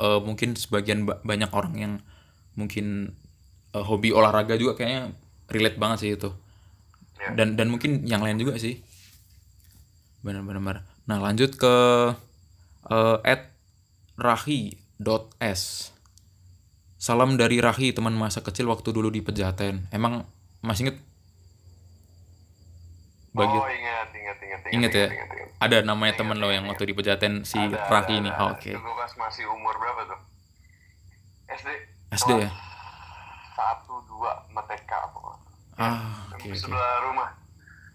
eh, 0.00 0.20
mungkin 0.24 0.56
sebagian 0.56 1.04
ba- 1.04 1.20
banyak 1.20 1.50
orang 1.52 1.74
yang 1.76 1.92
mungkin 2.56 3.12
eh, 3.76 3.84
hobi 3.84 4.16
olahraga 4.16 4.56
juga 4.56 4.80
kayaknya 4.80 5.12
relate 5.52 5.76
banget 5.76 5.98
sih 6.00 6.10
itu. 6.16 6.30
Ya. 7.20 7.36
Dan 7.36 7.60
dan 7.60 7.68
mungkin 7.68 8.08
yang 8.08 8.24
lain 8.24 8.40
juga 8.40 8.56
sih. 8.56 8.80
Bener. 10.24 10.40
Nah, 11.08 11.18
lanjut 11.20 11.56
ke 11.60 11.74
eh 12.88 13.18
at 13.24 13.52
rahi.s. 14.16 15.92
Salam 17.00 17.40
dari 17.40 17.64
Rahi, 17.64 17.96
teman 17.96 18.12
masa 18.12 18.44
kecil 18.44 18.68
waktu 18.68 18.92
dulu 18.92 19.08
di 19.08 19.24
Pejaten. 19.24 19.88
Emang 19.88 20.28
masih 20.60 20.84
inget? 20.92 21.00
Bagi 23.30 23.54
oh 23.54 23.68
ingat 23.68 24.08
ingat 24.10 24.38
ingat 24.42 24.60
Ingat 24.70 24.92
ya? 24.92 25.06
ingat, 25.06 25.28
ingat. 25.30 25.48
ada 25.62 25.76
namanya 25.82 26.12
Ingat, 26.12 26.18
temen 26.18 26.36
lo 26.36 26.46
ingat, 26.46 26.54
yang 26.58 26.64
ingat. 26.66 26.72
waktu 26.74 26.84
di 26.90 26.94
Pejaten 26.94 27.32
si 27.46 27.58
Ada, 27.58 27.78
Rahi 27.86 28.06
ada, 28.10 28.18
ini. 28.18 28.30
ada. 28.30 28.44
Oke. 28.50 28.70
Itu 28.74 28.90
pas 28.90 29.12
masih 29.14 29.44
umur 29.46 29.74
berapa 29.78 30.02
tuh? 30.04 30.20
SD. 31.48 31.68
SD 32.10 32.30
ya? 32.42 32.50
Satu 33.54 34.02
dua 34.04 34.30
TK 34.50 34.90
apa? 34.90 35.18
Ah, 35.78 36.26
oke 36.28 36.42
oke. 36.42 36.58
Sebelah 36.58 36.94
rumah. 37.06 37.28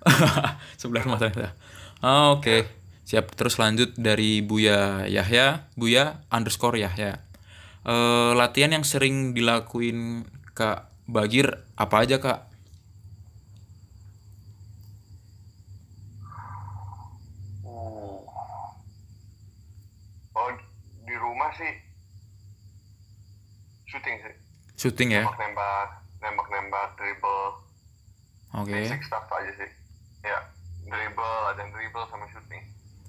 Sebelah 0.80 1.02
rumah 1.04 1.20
ternyata. 1.20 1.52
Ah, 2.00 2.32
oke. 2.32 2.64
Siap. 3.04 3.36
Terus 3.36 3.60
lanjut 3.60 3.92
dari 3.94 4.40
Buya 4.42 5.06
Yahya, 5.06 5.68
Buya 5.76 6.24
underscore 6.32 6.80
Yahya. 6.80 7.20
Eh, 7.86 8.32
latihan 8.34 8.74
yang 8.74 8.82
sering 8.82 9.38
dilakuin 9.38 10.26
Kak 10.58 10.90
Bagir 11.06 11.62
apa 11.78 12.02
aja 12.02 12.18
Kak? 12.18 12.50
Uh. 17.64 18.22
Oh 20.34 20.50
di 21.06 21.16
rumah 21.16 21.54
sih 21.54 21.74
shooting 23.96 24.16
sih. 24.20 24.36
Shooting 24.76 25.10
ya? 25.16 25.24
Nembak 25.24 25.40
nembak 25.40 25.90
nembak 26.20 26.48
nembak 26.52 26.88
dribble 27.00 27.48
Oke. 28.60 28.76
basic 28.76 29.00
stuff 29.08 29.24
aja 29.32 29.52
sih. 29.56 29.70
Ya 30.28 30.38
dribble 30.84 31.38
ada 31.48 31.60
yang 31.64 31.72
dribble 31.72 32.04
sama 32.12 32.28
shooting. 32.28 32.64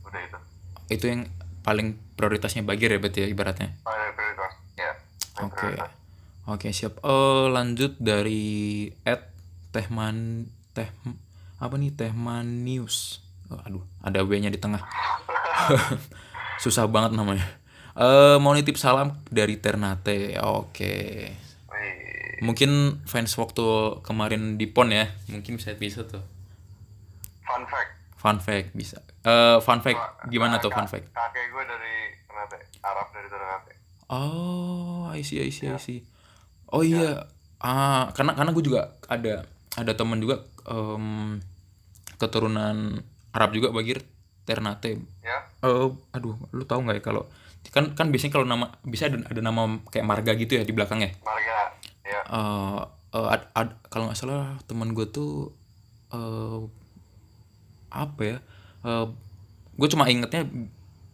Udah 0.06 0.20
itu. 0.22 0.38
Itu 0.86 1.04
yang 1.10 1.22
paling 1.66 1.98
prioritasnya 2.14 2.62
Bagir 2.62 2.94
ya 2.94 3.02
berarti 3.02 3.26
ya 3.26 3.28
ibaratnya. 3.34 3.74
Ada 3.82 4.14
prioritas. 4.14 4.52
Ya. 4.78 4.92
Oke. 5.42 5.58
prioritas. 5.58 5.90
Oke, 6.46 6.70
siap. 6.70 7.02
Eh 7.02 7.46
lanjut 7.50 7.98
dari 7.98 8.86
Ed 9.02 9.26
Tehman 9.74 10.46
Teh 10.70 10.86
apa 11.58 11.74
nih 11.74 11.90
Tehman 11.90 12.62
News. 12.62 13.18
Oh, 13.50 13.58
aduh, 13.62 13.82
ada 14.02 14.22
W-nya 14.22 14.50
di 14.50 14.58
tengah. 14.62 14.82
Susah 16.62 16.86
banget 16.86 17.18
namanya. 17.18 17.46
Eh 17.96 18.36
mau 18.36 18.52
nitip 18.52 18.76
salam 18.76 19.16
dari 19.32 19.56
Ternate. 19.56 20.36
Oke. 20.44 20.94
Wih. 21.72 22.44
Mungkin 22.44 23.00
fans 23.08 23.32
waktu 23.40 23.64
kemarin 24.04 24.60
di 24.60 24.68
PON 24.68 24.92
ya. 24.92 25.08
Mungkin 25.32 25.56
bisa 25.56 25.72
bisa 25.72 26.04
tuh. 26.04 26.20
Fun 27.40 27.64
fact. 27.64 27.90
Fun 28.20 28.36
fact 28.36 28.76
bisa. 28.76 29.00
Eh 29.24 29.56
fun 29.64 29.80
fact 29.80 30.28
gimana 30.28 30.60
tuh 30.60 30.68
fun 30.68 30.84
fact? 30.84 31.08
Kakek 31.08 31.48
gue 31.48 31.64
dari 31.64 31.96
Ternate, 32.28 32.58
Arab 32.84 33.06
dari 33.16 33.28
Ternate. 33.32 33.72
Oh, 34.06 35.08
I 35.10 35.24
see, 35.24 35.40
I 35.40 35.48
see, 35.50 35.66
I 35.66 35.80
see. 35.80 36.04
Oh 36.70 36.82
iya, 36.82 37.26
ah 37.58 38.10
karena 38.14 38.34
karena 38.38 38.50
gue 38.54 38.62
juga 38.62 38.94
ada 39.06 39.46
ada 39.74 39.92
teman 39.94 40.18
juga 40.18 40.42
em, 40.66 41.38
keturunan 42.18 43.02
Arab 43.34 43.50
juga 43.54 43.70
Bagir 43.70 44.02
Ternate. 44.46 44.98
Ya, 45.22 45.42
Eh, 45.62 45.88
aduh, 46.14 46.36
lu 46.54 46.62
tahu 46.66 46.86
nggak 46.86 46.98
ya 46.98 47.02
kalau 47.02 47.26
kan 47.68 47.92
kan 47.92 48.08
biasanya 48.08 48.32
kalau 48.32 48.44
nama 48.44 48.72
bisa 48.82 49.06
ada, 49.06 49.20
ada 49.22 49.40
nama 49.40 49.62
kayak 49.84 50.02
marga 50.02 50.32
gitu 50.32 50.54
ya 50.54 50.62
di 50.62 50.70
belakangnya. 50.70 51.12
marga. 51.20 51.74
Ya, 52.02 52.20
Eh, 52.24 52.80
eh, 53.12 53.28
ad- 53.28 53.50
ad- 53.52 53.78
kalau 53.86 54.06
nggak 54.06 54.16
salah 54.16 54.58
teman 54.64 54.90
gue 54.90 55.06
tuh 55.06 55.50
eh 56.08 56.60
apa 57.88 58.20
ya? 58.22 58.36
Eh 58.82 59.06
gue 59.72 59.88
cuma 59.88 60.06
ingetnya 60.06 60.46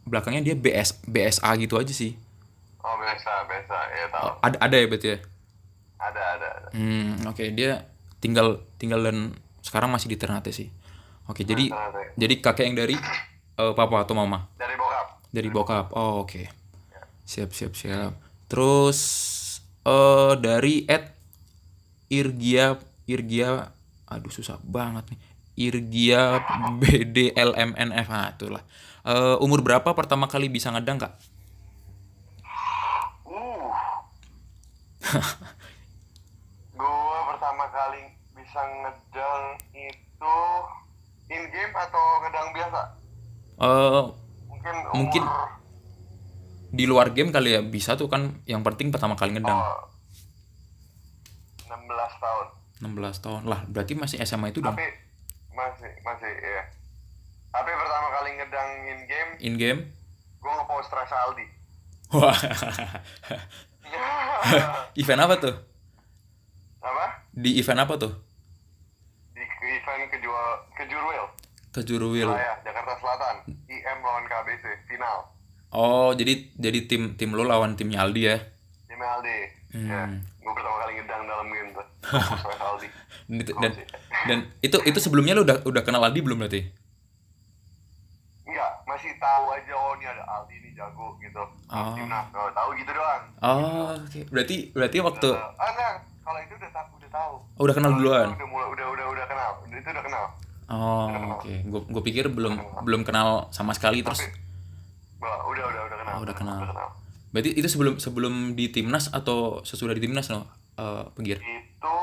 belakangnya 0.02 0.42
dia 0.44 0.54
BS 0.54 1.00
BSA 1.04 1.50
gitu 1.56 1.76
aja 1.76 1.90
sih. 1.90 2.14
oh 2.78 2.94
biasa, 2.96 3.46
biasa. 3.46 3.76
Ya 3.92 4.06
tahu. 4.08 4.28
Ada 4.42 4.56
ada 4.58 4.76
ya 4.76 4.86
berarti 4.86 5.08
ya. 5.08 5.18
Ada, 5.96 6.22
ada, 6.34 6.46
ada. 6.52 6.68
Hmm, 6.72 7.22
oke 7.24 7.44
dia 7.48 7.86
tinggal 8.18 8.66
tinggal 8.74 8.98
dan 9.00 9.32
sekarang 9.60 9.88
masih 9.88 10.10
di 10.10 10.18
Ternate 10.18 10.50
sih. 10.50 10.66
Oke, 11.24 11.42
jadi 11.42 11.70
Ternate. 11.70 12.18
jadi 12.18 12.34
kakek 12.42 12.64
yang 12.66 12.74
dari 12.76 12.98
eh, 13.52 13.72
papa 13.72 14.02
atau 14.02 14.12
mama? 14.12 14.50
Dari. 14.58 14.74
Dari 15.32 15.48
bokap. 15.48 15.96
Oh, 15.96 16.28
oke. 16.28 16.44
Siap, 17.24 17.50
siap, 17.56 17.72
siap. 17.72 18.12
Terus 18.52 19.00
eh 19.82 20.32
dari 20.38 20.86
Ed 20.86 21.10
Irgia 22.12 22.78
Irgia 23.08 23.72
aduh 24.04 24.28
susah 24.28 24.60
banget 24.60 25.08
nih. 25.08 25.20
Irgia 25.72 26.44
BDLMNF 26.80 28.08
ah 28.12 28.28
itulah. 28.36 28.62
Eh, 29.08 29.36
umur 29.40 29.64
berapa 29.64 29.96
pertama 29.96 30.28
kali 30.28 30.52
bisa 30.52 30.68
ngedang, 30.68 31.00
Kak? 31.00 31.12
Uh. 33.24 33.72
gua 36.78 37.18
pertama 37.34 37.64
kali 37.72 38.12
bisa 38.36 38.60
ngedang 38.62 39.44
itu 39.72 40.38
in 41.32 41.42
game 41.48 41.74
atau 41.74 42.04
ngedang 42.20 42.48
biasa? 42.52 42.80
Eh 43.58 44.04
Mungkin 44.92 45.22
di 46.72 46.84
luar 46.84 47.10
game 47.10 47.28
kali 47.28 47.50
ya 47.50 47.60
bisa 47.60 47.94
tuh 47.94 48.06
kan 48.06 48.40
yang 48.44 48.62
penting 48.62 48.88
pertama 48.88 49.12
kali 49.12 49.32
ngedang 49.32 49.52
Oh, 49.52 49.80
16 51.66 52.18
tahun. 52.18 52.46
16 52.82 53.18
tahun 53.18 53.40
lah 53.44 53.60
berarti 53.66 53.92
masih 53.92 54.16
SMA 54.22 54.48
itu 54.48 54.58
dong 54.58 54.72
Tapi 54.72 54.86
masih 55.52 55.90
masih 56.00 56.32
ya. 56.32 56.62
Tapi 57.48 57.68
pertama 57.70 58.06
kali 58.10 58.28
ngedang 58.34 58.68
in 58.82 58.98
game, 59.04 59.30
in 59.38 59.54
game 59.54 59.80
gue 60.38 60.50
ngepost 60.50 60.88
Rasa 60.88 61.14
Aldi. 61.22 61.44
wah 62.10 62.34
event 64.96 65.20
apa 65.20 65.34
tuh 65.38 65.54
Apa? 66.80 67.04
di 67.30 67.56
event 67.56 67.80
apa 67.80 67.94
tuh 67.96 68.12
Di 69.30 69.40
event 69.70 70.02
kejual 70.08 70.48
kejurwil. 70.74 71.24
Ke 71.72 71.80
Juruwil 71.88 72.28
Wilayah 72.28 72.60
Jakarta 72.60 72.92
Selatan. 73.00 73.36
IM 73.64 73.98
lawan 74.04 74.24
KBC 74.28 74.64
final. 74.84 75.32
oh 75.72 76.12
jadi 76.12 76.52
jadi 76.60 76.84
tim 76.84 77.16
tim 77.16 77.32
lo 77.32 77.48
lawan 77.48 77.72
timnya 77.80 78.04
Aldi 78.04 78.22
ya 78.28 78.36
Tim 78.84 79.00
Aldi. 79.00 79.38
Hmm. 79.72 79.88
Ya. 79.88 80.02
Gue 80.44 80.52
pertama 80.52 80.76
kali 80.84 80.92
ngedang 81.00 81.24
dalam 81.24 81.46
game 81.48 81.70
tuh. 81.72 81.86
Aldi. 82.68 82.88
dan 83.56 83.72
dan, 84.28 84.38
itu 84.60 84.76
itu 84.84 84.98
sebelumnya 85.00 85.32
lo 85.32 85.48
udah 85.48 85.64
udah 85.64 85.82
kenal 85.82 86.04
Aldi 86.04 86.20
belum 86.20 86.44
berarti 86.44 86.60
Enggak, 88.44 88.72
masih 88.84 89.16
tahu 89.16 89.44
aja 89.48 89.72
oh 89.72 89.96
ini 89.96 90.04
ada 90.04 90.22
Aldi 90.28 90.54
ini 90.60 90.68
jago 90.76 91.16
gitu. 91.24 91.40
Oh. 91.72 91.96
Timnas, 91.96 92.28
oh, 92.36 92.52
tahu 92.52 92.68
gitu 92.76 92.92
doang. 92.92 93.22
oh 93.40 93.96
oke 93.96 94.20
berarti 94.28 94.56
berarti 94.76 94.96
waktu. 95.00 95.30
Ah 95.32 95.72
enggak, 95.72 95.94
kalau 96.20 96.38
itu 96.44 96.54
udah 96.60 96.70
tahu, 96.76 96.88
udah 97.00 97.10
tahu. 97.16 97.34
oh, 97.40 97.62
udah 97.64 97.74
kenal 97.80 97.92
duluan 97.96 98.28
Udah 98.36 98.48
mulai 98.52 98.68
udah 98.76 98.86
udah 98.92 99.06
udah 99.08 99.24
kenal. 99.24 99.50
Itu 99.72 99.88
udah 99.88 100.04
kenal. 100.04 100.24
Oh 100.68 101.06
oke 101.34 101.52
gue 101.62 101.80
gue 101.88 102.02
pikir 102.04 102.28
belum 102.28 102.54
belum 102.82 103.02
kenal 103.02 103.48
sama 103.48 103.72
sekali 103.72 104.00
terus 104.00 104.22
Wah, 105.16 105.38
udah 105.44 105.64
udah 105.64 105.82
udah 105.84 105.96
kenal. 105.96 106.12
Oh, 106.12 106.20
udah 106.20 106.34
kenal. 106.34 106.58
Udah 106.58 106.70
kenal. 106.70 106.88
berarti 107.30 107.50
itu 107.54 107.64
sebelum 107.64 107.94
sebelum 107.96 108.34
di 108.52 108.68
timnas 108.68 109.06
atau 109.08 109.62
sesudah 109.62 109.92
di 109.92 110.02
timnas 110.02 110.28
no 110.28 110.44
Eh, 110.72 111.04
pegir 111.12 111.36
Itu 111.36 111.96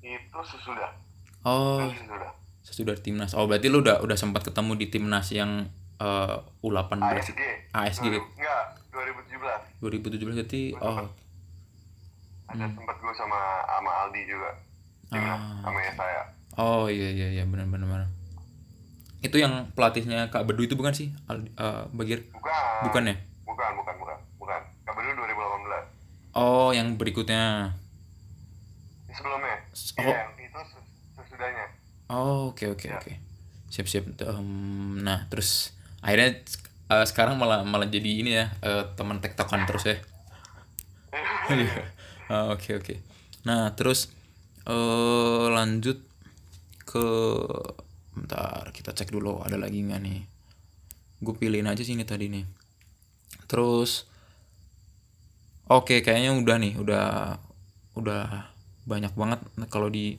itu 0.00 0.38
sesudah. 0.44 0.92
oh 1.42 1.80
Itu 1.80 1.96
sesudah. 1.98 2.30
sesudah 2.60 2.94
timnas 2.96 3.32
oh 3.32 3.44
berarti 3.44 3.66
lu 3.66 3.80
udah 3.80 4.00
udah 4.00 4.14
sempat 4.14 4.42
ketemu 4.42 4.76
di 4.76 4.86
timnas 4.88 5.28
yang 5.30 5.66
eh, 5.96 6.36
U18 6.60 7.00
ASG. 7.00 7.40
ASG. 7.72 8.06
Enggak, 8.12 8.64
2017. 8.92 9.80
2017 9.80 10.36
berarti 10.36 10.62
oh 10.76 11.08
Ada 12.46 12.64
sempat 12.68 12.96
gue 12.96 13.14
sama 13.14 13.40
sama 13.64 13.90
Aldi 14.04 14.22
juga. 14.24 14.50
Timnas 15.08 15.32
Ah, 15.34 15.58
sama 15.64 15.78
ya 15.80 15.92
saya. 15.94 16.22
Oh 16.56 16.86
iya 16.86 17.08
iya 17.10 17.28
iya 17.32 17.44
benar 17.44 17.66
benar 17.66 17.86
benar 17.86 18.08
itu 19.20 19.36
yang 19.36 19.72
pelatihnya 19.72 20.28
Kak 20.28 20.44
Bedu 20.44 20.64
itu 20.64 20.74
bukan 20.74 20.92
sih 20.92 21.08
Aldi, 21.24 21.48
eh, 21.50 21.82
Bagir 21.90 22.28
Bukan. 22.28 22.76
bukan 22.84 23.02
ya 23.08 23.16
Bukan, 23.44 23.70
bukan, 23.76 23.94
bukan. 23.96 24.16
Bukan. 24.36 24.60
Kabar 24.84 25.00
2018. 25.00 25.84
oh 26.34 26.70
yang 26.70 26.94
berikutnya 26.94 27.72
sebelumnya. 29.08 29.56
Oh. 29.96 30.02
Iya, 30.02 30.16
yang 30.20 30.34
itu 30.36 30.58
ses- 30.60 30.90
sesudahnya. 31.14 31.64
Oh 32.06 32.50
oke 32.50 32.66
oke 32.68 32.84
Ya. 32.84 32.98
oke 32.98 33.14
siap 33.66 33.86
siap 33.86 34.04
Em, 34.20 34.48
nah 35.00 35.26
terus 35.26 35.72
akhirnya 35.98 36.42
eh, 36.88 37.04
sekarang 37.06 37.34
malah 37.34 37.62
malah 37.62 37.86
jadi 37.86 38.10
ini 38.20 38.30
ya 38.34 38.50
eh, 38.60 38.84
teman 38.94 39.18
tektokan 39.18 39.64
terus 39.64 39.86
ya 39.86 39.96
Iya. 41.54 41.82
Ah, 42.26 42.50
oke 42.50 42.70
oke 42.74 42.94
nah 43.44 43.72
terus 43.72 44.08
eh 44.64 45.46
lanjut 45.48 46.00
ke 46.94 47.06
bentar 48.14 48.70
kita 48.70 48.94
cek 48.94 49.10
dulu 49.10 49.42
ada 49.42 49.58
lagi 49.58 49.82
nggak 49.82 50.00
nih? 50.06 50.20
Gue 51.18 51.34
pilihin 51.34 51.66
aja 51.66 51.82
sih 51.82 51.98
ini 51.98 52.06
tadi 52.06 52.30
nih. 52.30 52.46
Terus 53.50 54.06
oke 55.66 55.98
kayaknya 56.06 56.38
udah 56.38 56.56
nih 56.62 56.74
udah 56.78 57.06
udah 57.98 58.22
banyak 58.86 59.10
banget. 59.18 59.42
Nah, 59.58 59.66
kalau 59.66 59.90
di 59.90 60.14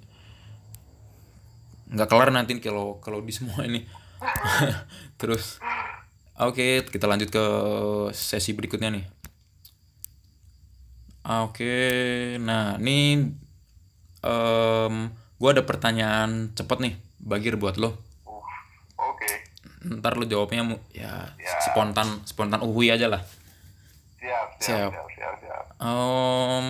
nggak 1.96 2.10
kelar 2.12 2.36
nanti 2.36 2.60
kalau 2.60 3.00
kalau 3.00 3.24
di 3.24 3.32
semua 3.32 3.64
ini. 3.64 3.88
Terus 5.20 5.64
oke 6.36 6.84
kita 6.92 7.06
lanjut 7.08 7.32
ke 7.32 7.46
sesi 8.12 8.52
berikutnya 8.52 8.92
nih. 8.92 9.06
Oke 11.26 11.74
nah 12.44 12.76
ini 12.78 13.32
em 14.26 15.25
gue 15.36 15.50
ada 15.52 15.62
pertanyaan 15.62 16.52
cepet 16.52 16.78
nih 16.80 16.94
bagir 17.20 17.56
buat 17.56 17.76
lo 17.76 17.92
Uh, 18.26 18.42
Oke. 19.12 19.28
ntar 19.84 20.16
lo 20.16 20.24
jawabnya 20.24 20.64
ya 20.90 21.30
Ya. 21.36 21.52
spontan 21.62 22.24
spontan 22.24 22.62
uhui 22.62 22.90
aja 22.90 23.06
lah 23.06 23.22
Siap, 24.18 24.48
Siap. 24.58 24.90
siap, 24.90 24.90
siap, 24.90 25.08
siap, 25.14 25.36
siap. 25.38 25.64
Em, 25.78 26.68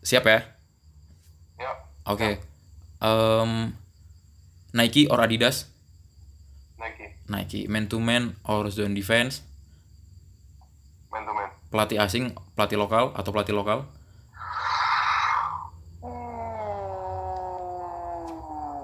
siap 0.00 0.24
ya 0.24 0.38
Yuk, 1.58 1.76
oke 2.06 2.30
Em, 2.96 3.52
Nike 4.72 5.04
or 5.06 5.20
Adidas 5.20 5.68
Nike. 6.76 7.06
Nike 7.26 7.60
man 7.66 7.84
to 7.86 7.98
man 7.98 8.38
or 8.42 8.70
zone 8.70 8.94
defense 8.94 9.42
Man 11.10 11.26
to 11.26 11.32
man. 11.32 11.50
pelatih 11.68 11.98
asing 11.98 12.24
pelatih 12.54 12.78
lokal 12.78 13.10
atau 13.12 13.30
pelatih 13.30 13.52
lokal 13.52 13.84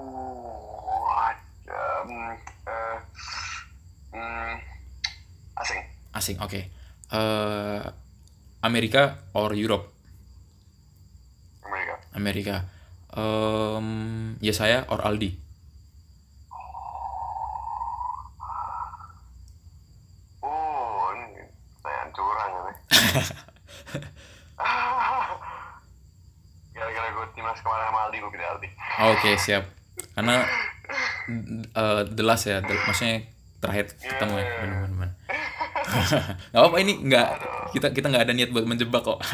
What? 0.02 1.36
Um, 1.68 2.10
eh, 2.66 2.98
hmm, 4.12 4.52
asing. 6.22 6.38
oke 6.38 6.60
Eh, 7.12 7.82
Amerika 8.62 9.18
or 9.32 9.52
Europe 9.52 9.90
Amerika. 11.62 11.94
Amerika 12.14 12.56
Em, 13.12 13.86
ya 14.40 14.50
saya 14.50 14.82
or 14.88 14.98
Aldi 15.02 15.36
Oh, 20.40 21.12
ini 21.12 21.44
pertanyaan 21.76 22.08
curang 22.10 22.50
ini. 22.56 22.72
Gara-gara 26.72 27.08
gue 27.12 27.24
timnas 27.32 27.58
kemarin 27.60 27.84
sama 27.86 27.98
Aldi, 28.08 28.16
gue 28.18 28.30
pilih 28.32 28.48
Aldi. 28.48 28.68
oke 29.04 29.30
siap 29.36 29.64
karena 30.12 30.44
eh 31.70 32.02
the 32.10 32.20
last 32.20 32.44
ya 32.44 32.58
the- 32.60 32.76
maksudnya 32.84 33.24
terakhir 33.58 33.88
ketemu 33.94 34.34
ya 34.36 34.44
benar-benar 34.58 35.10
nggak 35.92 36.62
apa 36.62 36.76
ini 36.78 36.92
nggak 37.02 37.26
kita 37.72 37.86
kita 37.90 38.06
nggak 38.08 38.22
ada 38.24 38.32
niat 38.32 38.48
buat 38.48 38.64
menjebak 38.64 39.00
kok 39.00 39.18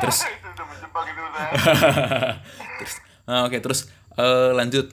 terus 0.00 0.18
itu 0.24 0.46
udah 0.48 0.64
menjebak 0.66 1.04
itu 1.06 1.20
udah. 1.20 1.46
terus 2.78 2.92
ah, 3.24 3.40
oke 3.44 3.56
terus 3.58 3.78
eh, 4.14 4.50
lanjut 4.52 4.86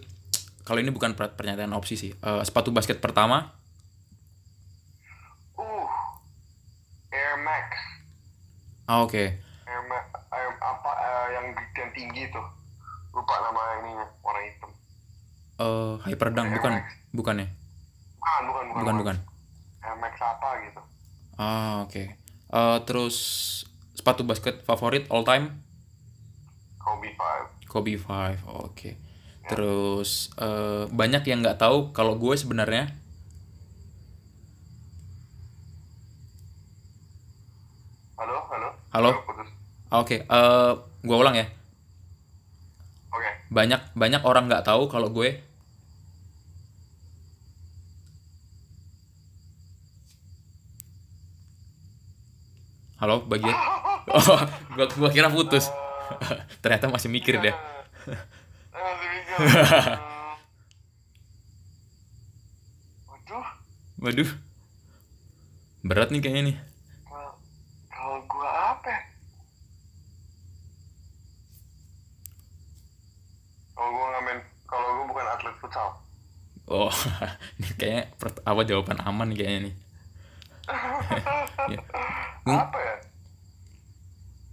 kalau 0.61 0.77
ini 0.77 0.89
bukan 0.89 1.13
per- 1.13 1.31
pernyataan 1.31 1.71
opsi 1.71 1.93
sih 1.95 2.11
Eh, 2.15 2.41
sepatu 2.43 2.69
basket 2.69 2.97
pertama 2.97 3.53
Uh, 5.55 5.87
Air 7.09 7.35
Max. 7.39 7.65
ah, 8.85 9.01
oke 9.01 9.23
Air 9.63 9.81
Max, 9.83 10.03
Air, 10.29 10.49
apa 10.57 10.89
eh, 10.93 11.25
yang 11.33 11.45
yang 11.55 11.89
tinggi 11.91 12.23
tuh? 12.27 12.43
Lupa 13.09 13.31
nama 13.39 13.79
ininya, 13.79 14.03
warna 14.19 14.39
hitam. 14.43 14.69
Eh, 15.55 15.93
hyperdunk 16.05 16.51
bukan 16.53 16.71
bukan 17.11 17.35
ya 17.39 17.47
Bukan, 18.19 18.43
bukan, 18.43 18.63
bukan. 18.67 18.75
bukan 18.75 18.95
bukan 18.99 19.15
Max 19.93 20.13
apa 20.17 20.49
gitu? 20.63 20.81
ah 21.35 21.83
oke 21.83 22.03
Eh, 22.47 22.77
terus 22.85 23.17
sepatu 23.91 24.23
basket 24.23 24.63
favorit 24.63 25.09
all 25.09 25.21
time 25.21 25.59
Kobe 26.77 27.09
5. 27.09 27.67
Kobe 27.67 27.93
5 27.93 28.39
oke 28.47 28.89
terus 29.45 30.31
eh, 30.37 30.85
banyak 30.87 31.21
yang 31.25 31.43
nggak 31.43 31.59
tahu 31.59 31.91
kalau 31.91 32.15
gue 32.15 32.33
sebenarnya 32.33 32.95
Halo, 38.15 38.37
halo. 38.47 38.69
Halo? 38.91 39.09
Putus. 39.27 39.49
oke 39.91 40.17
eh 40.17 40.71
gue 41.03 41.15
ulang 41.15 41.35
ya 41.35 41.45
Oke. 43.11 43.29
banyak 43.49 43.81
banyak 43.93 44.21
orang 44.23 44.47
nggak 44.47 44.65
tahu 44.65 44.87
kalau 44.87 45.11
gue 45.11 45.39
halo 52.95 53.25
bagian 53.27 53.55
oh 54.07 54.39
gua, 54.75 54.85
gua 54.87 55.09
kira 55.11 55.27
putus 55.27 55.67
ternyata 56.63 56.87
masih 56.91 57.09
mikir 57.11 57.39
deh 57.41 57.55
Eh. 58.05 58.93
Waduh, 63.09 63.47
waduh 63.97 64.29
berat 65.81 66.13
nih 66.13 66.21
kayaknya 66.21 66.41
nih 66.53 66.57
kalau 68.05 68.21
gua 68.29 68.49
apa? 68.77 68.95
Kalau 73.73 73.89
gua 73.89 74.05
nggak 74.13 74.23
main, 74.29 74.39
kalau 74.69 74.87
gua 74.93 75.05
bukan 75.09 75.25
atlet 75.25 75.55
futsal. 75.57 75.89
Oh, 76.69 76.93
ini 77.57 77.69
kayaknya 77.81 78.03
apa 78.45 78.61
jawaban 78.61 79.01
aman 79.01 79.33
kayaknya 79.33 79.59
nih. 79.67 79.75
Ya. 81.73 81.81
Hmm. 82.45 82.61
apa 82.61 82.77
ya 82.77 82.95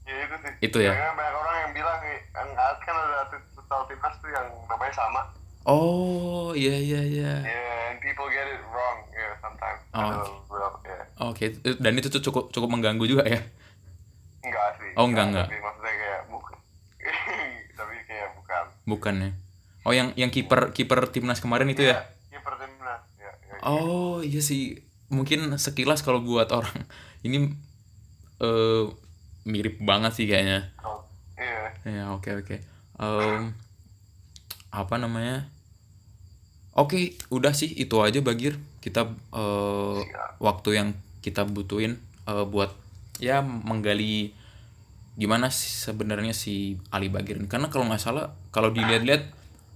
ya 0.02 0.16
itu 0.24 0.36
sih 0.40 0.52
Itu 0.62 0.78
ya? 0.80 0.92
Karena 0.92 1.12
banyak 1.12 1.34
orang 1.36 1.56
yang 1.60 1.72
bilang 1.72 1.98
yang 2.02 2.48
kan 2.56 2.96
ada 2.96 3.24
futsal 3.52 3.84
timnas 3.84 4.14
tuh 4.18 4.30
yang 4.30 4.46
namanya 4.66 4.94
sama 4.94 5.22
Oh, 5.62 6.50
iya 6.52 6.74
iya 6.74 7.00
iya. 7.06 7.32
yeah 7.38 7.90
and 7.92 8.02
people 8.02 8.26
get 8.26 8.42
it 8.44 8.58
wrong 8.66 8.98
yeah 9.12 9.30
sometimes 9.38 9.78
Oh, 9.94 10.42
oke. 10.50 10.82
ya 10.82 11.00
Oke, 11.22 11.44
dan 11.78 11.92
itu 11.94 12.10
tuh 12.10 12.18
cukup 12.20 12.50
cukup 12.50 12.68
mengganggu 12.68 13.06
juga 13.06 13.22
ya. 13.22 13.38
enggak 14.42 14.68
sih 14.74 14.90
Oh, 14.98 15.06
enggak, 15.06 15.30
enggak. 15.30 15.46
tapi 15.46 15.60
maksudnya 15.60 15.94
kayak 15.94 16.20
bukan 16.26 16.56
tapi 17.78 17.94
kayak 18.04 18.28
bukan 18.34 18.64
Bukan 18.82 19.14
ya. 19.20 19.30
Oh, 19.82 19.92
yang 19.92 20.08
yang 20.14 20.30
kiper 20.30 20.74
kiper 20.74 21.10
timnas 21.10 21.38
kemarin 21.38 21.70
itu 21.70 21.82
ya. 21.84 21.94
Iya, 21.94 22.00
kiper 22.32 22.54
timnas 22.58 23.02
ya, 23.18 23.30
ya, 23.46 23.54
Oh, 23.62 24.18
iya 24.18 24.42
sih. 24.42 24.82
Mungkin 25.06 25.46
sekilas 25.54 26.02
kalau 26.02 26.18
buat 26.18 26.50
orang 26.50 26.74
ini 27.22 27.54
eh 28.42 28.84
mirip 29.46 29.78
banget 29.82 30.12
sih 30.18 30.26
kayaknya. 30.26 30.70
Oh, 30.82 31.02
iya 31.38 31.70
Ya, 31.82 32.04
oke 32.14 32.30
oke. 32.42 32.56
Em, 32.98 33.54
apa 34.70 34.94
namanya? 34.98 35.46
Oke, 36.74 37.18
udah 37.30 37.52
sih 37.54 37.70
itu 37.74 37.98
aja 38.02 38.18
Bagir. 38.22 38.58
Kita 38.82 39.06
Siap. 39.06 40.42
waktu 40.42 40.70
yang 40.74 40.88
kita 41.22 41.46
butuhin 41.46 41.98
eh, 42.26 42.46
buat 42.46 42.74
ya 43.22 43.42
menggali 43.42 44.34
gimana 45.14 45.52
sih 45.52 45.68
sebenarnya 45.68 46.32
si 46.34 46.80
Ali 46.90 47.06
Bagir 47.12 47.38
ini. 47.38 47.46
Karena 47.46 47.68
kalau 47.70 47.86
nggak 47.86 48.02
salah, 48.02 48.34
kalau 48.50 48.74
dilihat-lihat 48.74 49.28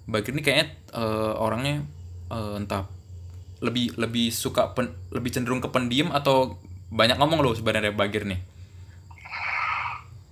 Bagir 0.06 0.34
ini 0.34 0.42
kayaknya 0.42 0.66
eh, 0.94 1.34
orangnya 1.36 1.82
eh, 2.30 2.54
entah 2.58 2.86
lebih 3.60 3.96
lebih 3.96 4.28
suka 4.30 4.76
pen- 4.76 4.94
lebih 5.10 5.32
cenderung 5.32 5.64
ke 5.64 5.68
pendiam 5.72 6.12
atau 6.12 6.60
banyak 6.92 7.18
ngomong 7.18 7.42
loh 7.42 7.54
sebenarnya 7.56 7.92
Bagir 7.96 8.22
nih. 8.28 8.40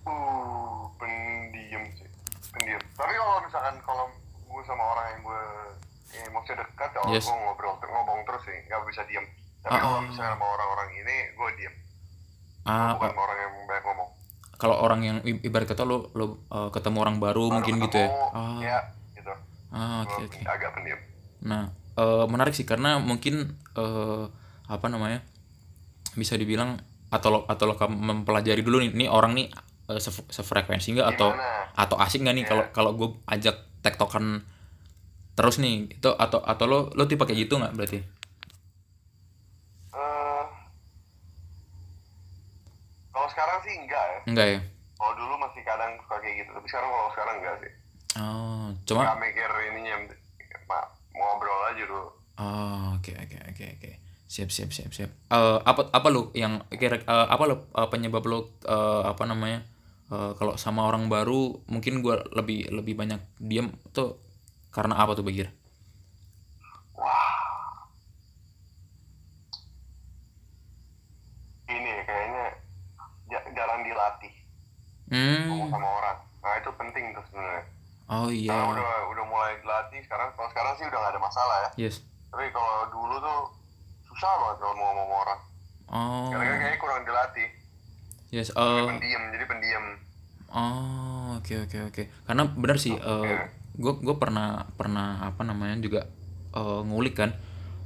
Uh, 0.07 0.87
pendiam 1.01 1.83
sih, 1.99 2.07
pendiam. 2.53 2.81
Tapi 2.95 3.13
kalau 3.17 3.37
misalkan 3.43 3.77
kalau 3.83 4.07
gue 4.45 4.63
sama 4.69 4.85
orang 4.95 5.07
yang 5.11 5.21
gue 5.27 5.43
eh, 6.15 6.29
maksudnya 6.31 6.63
dekat, 6.63 6.91
ya 6.94 6.94
Yes. 7.07 7.25
gue 7.25 7.37
ngobrol, 7.37 7.75
ngomong 7.77 8.19
terus 8.23 8.43
sih, 8.43 8.59
nggak 8.63 8.81
bisa 8.85 9.03
diem. 9.05 9.25
Tapi 9.61 9.73
Ah, 9.73 9.81
kalau 9.81 9.97
ah. 9.97 10.03
misalnya 10.03 10.33
sama 10.33 10.47
orang-orang 10.47 10.89
ini, 10.95 11.17
gue 11.31 11.49
diem. 11.55 11.75
Ah, 12.63 12.93
Bukan 12.93 13.09
sama 13.09 13.21
orang 13.23 13.39
yang 13.39 13.53
banyak 13.63 13.85
ngomong. 13.85 14.09
kalau 14.55 14.77
orang 14.79 15.01
yang 15.03 15.17
ibarat 15.43 15.67
kata 15.67 15.83
lo 15.83 16.09
lo 16.13 16.25
uh, 16.47 16.71
ketemu 16.71 16.97
orang 16.99 17.17
baru 17.19 17.43
Baru 17.43 17.55
mungkin 17.55 17.75
gitu 17.83 17.99
ya 17.99 18.07
ketemu, 18.07 18.27
ah 18.33 18.59
Ya, 18.59 18.79
gitu. 19.13 19.33
ah 19.71 20.01
oke 20.01 20.23
oke 20.25 20.39
Agak 20.43 20.71
pendiam. 20.73 21.01
nah 21.43 21.63
eh, 21.93 22.25
menarik 22.25 22.53
sih 22.53 22.63
karena 22.63 22.97
mungkin 22.97 23.45
eh, 23.75 24.25
apa 24.65 24.87
namanya 24.87 25.21
bisa 26.15 26.35
dibilang 26.35 26.79
atau 27.11 27.29
lo 27.29 27.39
atau 27.45 27.67
lo 27.67 27.75
mempelajari 27.77 28.63
dulu 28.63 28.79
nih 28.81 28.91
nih 28.95 29.09
orang 29.09 29.35
nih 29.35 29.51
eh, 29.89 29.99
sef- 29.99 30.31
sefrekuensi 30.31 30.95
nggak 30.95 31.09
atau 31.13 31.35
atau 31.75 31.97
asik 31.99 32.23
nggak 32.23 32.35
nih 32.35 32.45
kalau 32.47 32.65
kalau 32.71 32.91
gue 32.95 33.11
ajak 33.27 33.59
tektokan 33.81 34.47
terus 35.35 35.59
nih 35.59 35.91
itu 35.91 36.11
atau 36.11 36.39
atau 36.41 36.65
lo 36.65 36.79
lo 36.91 37.05
tipe 37.05 37.23
kayak 37.23 37.41
gitu 37.41 37.59
nggak 37.59 37.75
berarti 37.75 37.99
Eh, 39.91 40.45
kalau 43.11 43.29
sekarang 43.29 43.59
sih 43.63 43.75
enggak 43.77 44.05
ya. 44.05 44.21
enggak 44.27 44.49
ya 44.49 44.61
Kalau 44.95 45.15
dulu 45.15 45.35
masih 45.37 45.63
kadang 45.63 45.93
suka 46.01 46.17
kayak 46.19 46.35
gitu, 46.41 46.51
tapi 46.51 46.67
sekarang 46.67 46.89
kalau 46.89 47.11
sekarang 47.13 47.35
enggak 47.39 47.57
sih. 47.61 47.73
oh 48.17 48.67
cuma 48.85 49.01
Nggak 49.05 49.19
mikir 49.21 49.51
ininya, 49.69 49.97
Pak, 50.65 50.85
ngobrol 51.13 51.61
aja 51.69 51.85
dulu. 51.85 52.09
Oh, 52.35 52.97
oke 52.97 53.13
oke 53.13 53.37
oke 53.45 53.65
oke. 53.75 53.91
Siap 54.25 54.51
siap 54.51 54.71
siap 54.71 54.91
siap. 54.91 55.11
Eh, 55.29 55.59
apa 55.61 55.87
apa 55.89 56.09
lu 56.09 56.31
yang 56.33 56.63
kira 56.69 56.99
eh, 56.99 57.27
apa 57.29 57.43
lu 57.45 57.55
eh, 57.61 57.89
penyebab 57.89 58.25
lu 58.25 58.39
eh, 58.65 59.03
apa 59.05 59.23
namanya? 59.25 59.63
Eh, 60.09 60.33
kalau 60.35 60.55
sama 60.57 60.83
orang 60.85 61.07
baru 61.07 61.63
mungkin 61.67 62.01
gua 62.01 62.23
lebih 62.33 62.67
lebih 62.71 62.95
banyak 62.97 63.21
diam 63.39 63.71
tuh 63.91 64.19
karena 64.75 64.95
apa 64.97 65.15
tuh 65.15 65.23
Bagir? 65.23 65.49
Wah. 66.93 67.87
Ini 71.67 71.89
ya, 71.89 72.03
kayaknya 72.05 72.45
ja- 73.31 73.47
jarang 73.53 73.81
dilatih 73.83 74.35
ngomong 75.07 75.69
Hmm. 75.69 75.73
sama 75.73 75.89
orang. 75.95 76.19
Nah 76.41 76.53
itu 76.57 76.71
penting 76.75 77.05
tuh 77.13 77.25
sebenarnya. 77.25 77.65
Oh 78.05 78.29
iya. 78.29 78.53
udah 78.53 78.85
udah 79.09 79.25
mulai 79.25 79.57
dilatih. 79.59 80.03
Sekarang 80.03 80.29
kalau 80.35 80.49
sekarang 80.51 80.73
sih 80.77 80.85
udah 80.85 80.99
gak 80.99 81.13
ada 81.15 81.21
masalah 81.23 81.57
ya. 81.63 81.71
Yes. 81.81 82.05
Tapi 82.29 82.51
kalau 82.51 82.91
dulu 82.91 83.15
tuh 83.17 83.41
susah 84.05 84.33
banget 84.35 84.57
kalau 84.59 84.75
mau 84.75 84.91
ngomong 84.93 85.11
orang. 85.19 85.41
Oh. 85.87 86.29
Karena 86.31 86.59
kayaknya 86.59 86.79
kurang 86.79 87.01
dilatih. 87.03 87.49
Yes. 88.29 88.51
Eh, 88.51 88.83
Pendiam, 88.85 89.23
jadi 89.31 89.45
pendiam. 89.47 89.85
Oh, 90.51 91.39
oke 91.39 91.55
oke 91.61 91.79
oke. 91.89 92.03
Karena 92.25 92.43
benar 92.47 92.77
sih 92.77 92.93
gue 93.75 93.93
gue 93.99 94.17
pernah 94.17 94.67
pernah 94.73 95.23
apa 95.25 95.43
namanya 95.43 95.77
juga 95.79 96.07
eh, 96.51 96.81
ngulik 96.83 97.15
kan. 97.17 97.31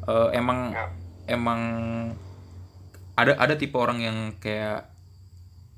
Eh, 0.05 0.29
emang 0.33 0.71
Ya. 0.71 0.85
emang 1.29 1.61
ada 3.15 3.35
ada 3.35 3.55
tipe 3.55 3.75
orang 3.75 3.99
yang 3.99 4.17
kayak 4.39 4.87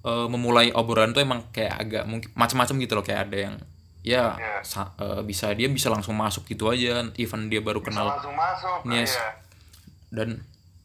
eh, 0.00 0.26
memulai 0.26 0.70
obrolan 0.70 1.10
tuh 1.10 1.20
emang 1.20 1.44
kayak 1.50 1.74
agak 1.76 2.04
mungkin 2.04 2.28
macam-macam 2.32 2.74
gitu 2.78 2.92
loh 2.94 3.02
kayak 3.02 3.28
ada 3.28 3.38
yang 3.38 3.56
ya 4.00 4.32
sa- 4.62 4.96
eh, 4.96 5.20
bisa 5.20 5.52
dia 5.52 5.68
bisa 5.68 5.88
langsung 5.88 6.16
masuk 6.16 6.44
gitu 6.46 6.66
aja 6.66 7.04
even 7.14 7.46
dia 7.46 7.60
baru 7.60 7.78
Bisa 7.78 7.86
kenal 7.86 8.06
langsung 8.08 8.32
masuk. 8.32 8.78
Yes. 8.88 9.12
Iya. 9.12 9.28
dan 10.10 10.28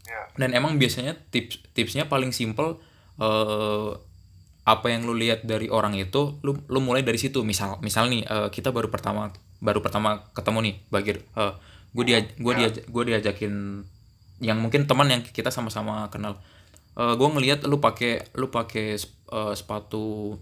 Iya. 0.06 0.22
dan 0.38 0.50
emang 0.54 0.76
biasanya 0.76 1.16
tips 1.30 1.64
tipsnya 1.72 2.06
paling 2.06 2.30
simple 2.30 2.78
eh 3.16 3.90
apa 4.66 4.90
yang 4.90 5.06
lu 5.06 5.14
lihat 5.14 5.46
dari 5.46 5.70
orang 5.70 5.94
itu 5.94 6.42
lu 6.42 6.58
lu 6.66 6.82
mulai 6.82 7.06
dari 7.06 7.22
situ. 7.22 7.46
Misal 7.46 7.78
misal 7.86 8.10
nih 8.10 8.26
eh, 8.26 8.50
kita 8.50 8.74
baru 8.74 8.90
pertama 8.90 9.30
baru 9.62 9.80
pertama 9.80 10.26
ketemu 10.34 10.60
nih 10.66 10.76
bagir. 10.90 11.18
Gue 11.96 12.04
dia 12.04 12.26
gue 12.26 12.54
dia 12.58 12.70
gue 12.74 13.04
diajakin 13.08 13.86
yang 14.44 14.58
mungkin 14.60 14.90
teman 14.90 15.08
yang 15.08 15.22
kita 15.22 15.54
sama-sama 15.54 16.10
kenal. 16.10 16.42
Gue 16.98 17.30
ngelihat 17.30 17.64
lu 17.70 17.78
pakai 17.78 18.26
lu 18.34 18.50
pakai 18.50 18.98
eh, 19.00 19.54
sepatu 19.54 20.36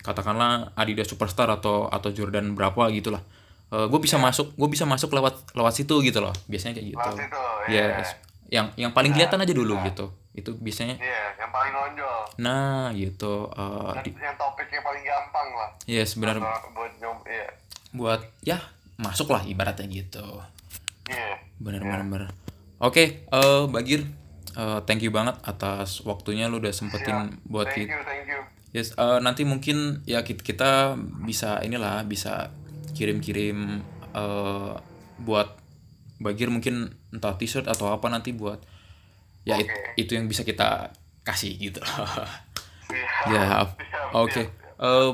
katakanlah 0.00 0.76
Adidas 0.76 1.08
Superstar 1.08 1.48
atau 1.48 1.88
atau 1.88 2.12
Jordan 2.12 2.52
berapa 2.52 2.92
gitulah. 2.92 3.24
Gue 3.72 4.00
bisa 4.02 4.20
masuk 4.20 4.52
gue 4.60 4.68
bisa 4.68 4.84
masuk 4.84 5.14
lewat 5.14 5.56
lewat 5.56 5.72
situ 5.72 6.04
gitu 6.04 6.20
loh. 6.20 6.36
Biasanya 6.50 6.76
kayak 6.76 6.88
gitu. 6.92 7.00
Lewat 7.00 7.16
situ, 7.16 7.40
iya. 7.72 7.86
Yes. 8.02 8.29
Yang 8.50 8.66
yang 8.74 8.90
paling 8.90 9.10
kelihatan 9.10 9.38
aja 9.38 9.50
dulu 9.52 9.78
gitu 9.84 10.10
itu 10.30 10.50
biasanya 10.54 10.94
Iya, 10.96 11.22
yang 11.36 11.50
paling 11.50 11.70
nonjol. 11.70 12.18
nah 12.38 12.90
gitu 12.92 13.46
eh, 13.48 13.90
Dan 13.92 14.02
di- 14.04 14.14
yang 14.16 14.36
topiknya 14.36 14.80
paling 14.80 15.02
gampang 15.02 15.48
lah. 15.52 15.70
yes 15.84 16.14
benar 16.14 16.38
buat 16.68 16.92
nyob, 16.98 17.18
iya. 17.24 17.46
buat 17.92 18.20
ya 18.40 18.58
masuk 18.96 19.28
lah 19.28 19.42
ibaratnya 19.42 19.86
gitu 19.86 20.22
Iya. 21.06 21.34
benar 21.56 21.80
benar 21.80 22.00
benar 22.04 22.30
oke 22.78 23.04
eh 23.22 23.62
Bagir 23.66 24.06
eh, 24.52 24.78
thank 24.84 25.00
you 25.00 25.10
banget 25.10 25.38
atas 25.40 26.02
waktunya 26.02 26.46
lu 26.46 26.58
udah 26.58 26.70
sempetin 26.70 27.38
buat 27.44 27.66
Thank 27.66 27.86
kita 27.86 27.92
you, 27.92 28.02
thank 28.04 28.26
you. 28.26 28.40
yes 28.72 28.94
eh, 28.94 29.18
nanti 29.20 29.42
mungkin 29.42 29.76
ya 30.04 30.20
kita, 30.20 30.42
kita 30.44 30.70
bisa 31.20 31.58
inilah 31.60 32.02
bisa 32.02 32.50
kirim-kirim 32.92 33.82
eh, 34.12 34.72
buat 35.18 35.48
Bagir 36.20 36.46
mungkin 36.46 36.92
entah 37.10 37.34
t-shirt 37.34 37.64
atau 37.64 37.88
apa 37.88 38.06
nanti 38.06 38.30
buat 38.30 38.60
ya 39.42 39.56
it- 39.56 39.66
Oke. 39.66 39.96
itu 39.98 40.12
yang 40.12 40.24
bisa 40.24 40.44
kita 40.44 40.92
kasih 41.22 41.56
gitu 41.58 41.80
Siap. 41.80 43.26
ya 43.26 43.64
oke 44.12 44.32
siap, 44.36 44.48
Eh, 44.76 45.10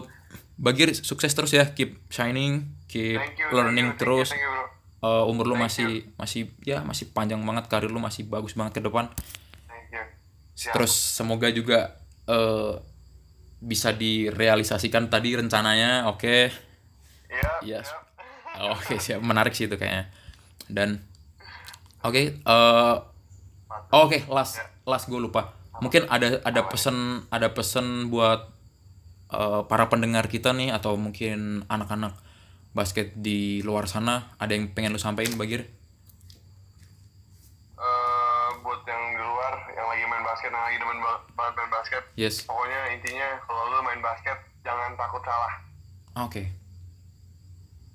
Bagir 0.57 0.89
sukses 0.93 1.31
terus 1.31 1.51
ya 1.51 1.71
keep 1.71 2.01
shining 2.09 2.65
keep 2.87 3.19
you, 3.19 3.47
learning 3.51 3.93
thank 3.93 3.99
you, 3.99 4.01
terus 4.01 4.29
Thank 4.29 4.41
you, 4.41 4.51
bro. 4.51 4.65
Eh, 4.99 5.25
umur 5.27 5.45
lu 5.45 5.55
Thank 5.55 5.65
masih 5.69 5.89
masih 6.17 6.43
ya 6.63 6.81
masih 6.81 7.07
panjang 7.09 7.39
banget 7.41 7.67
karir 7.67 7.87
lu 7.87 7.99
masih 7.99 8.25
bagus 8.25 8.53
banget 8.53 8.73
ke 8.73 8.83
depan 8.83 9.07
Thank 9.65 9.93
you. 9.93 10.03
Siap. 10.57 10.73
terus 10.73 10.91
semoga 10.91 11.47
juga 11.49 11.95
eh, 12.25 12.75
bisa 13.59 13.91
direalisasikan 13.91 15.07
tadi 15.07 15.35
rencananya 15.35 16.09
oke 16.09 16.51
Iya. 17.27 17.51
Yes. 17.63 17.87
siap. 17.87 18.73
oke 18.73 18.95
siap 18.97 19.21
menarik 19.21 19.53
sih 19.53 19.67
itu 19.67 19.75
kayaknya 19.75 20.09
dan 20.67 20.99
oke 22.01 22.23
eh, 22.41 22.97
oke 23.93 24.19
last 24.29 24.59
last 24.83 25.07
gue 25.07 25.19
lupa. 25.19 25.53
Mungkin 25.77 26.09
ada 26.09 26.41
ada 26.41 26.61
pesan 26.65 27.29
ada 27.29 27.53
pesan 27.53 28.09
buat 28.09 28.49
eh, 29.29 29.63
para 29.69 29.93
pendengar 29.93 30.25
kita 30.27 30.57
nih 30.57 30.73
atau 30.73 30.97
mungkin 30.97 31.69
anak-anak 31.69 32.17
basket 32.73 33.13
di 33.13 33.61
luar 33.61 33.85
sana. 33.85 34.33
Ada 34.37 34.57
yang 34.57 34.73
pengen 34.73 34.93
lu 34.93 35.01
sampaikan 35.01 35.37
Bagir? 35.37 35.69
Eh, 37.77 38.49
buat 38.61 38.81
yang 38.85 39.03
di 39.13 39.21
luar, 39.21 39.55
yang 39.71 39.87
lagi 39.87 40.05
main 40.07 40.25
basket, 40.25 40.49
yang 40.49 40.65
lagi 40.65 40.77
demen 40.77 40.99
ba- 40.99 41.25
banget 41.37 41.53
main 41.55 41.71
basket, 41.71 42.03
yes. 42.17 42.49
Pokoknya 42.49 42.81
intinya 42.91 43.29
kalau 43.45 43.63
lu 43.69 43.79
main 43.81 44.01
basket 44.01 44.39
jangan 44.65 44.97
takut 44.97 45.23
salah. 45.23 45.53
oke 46.17 46.43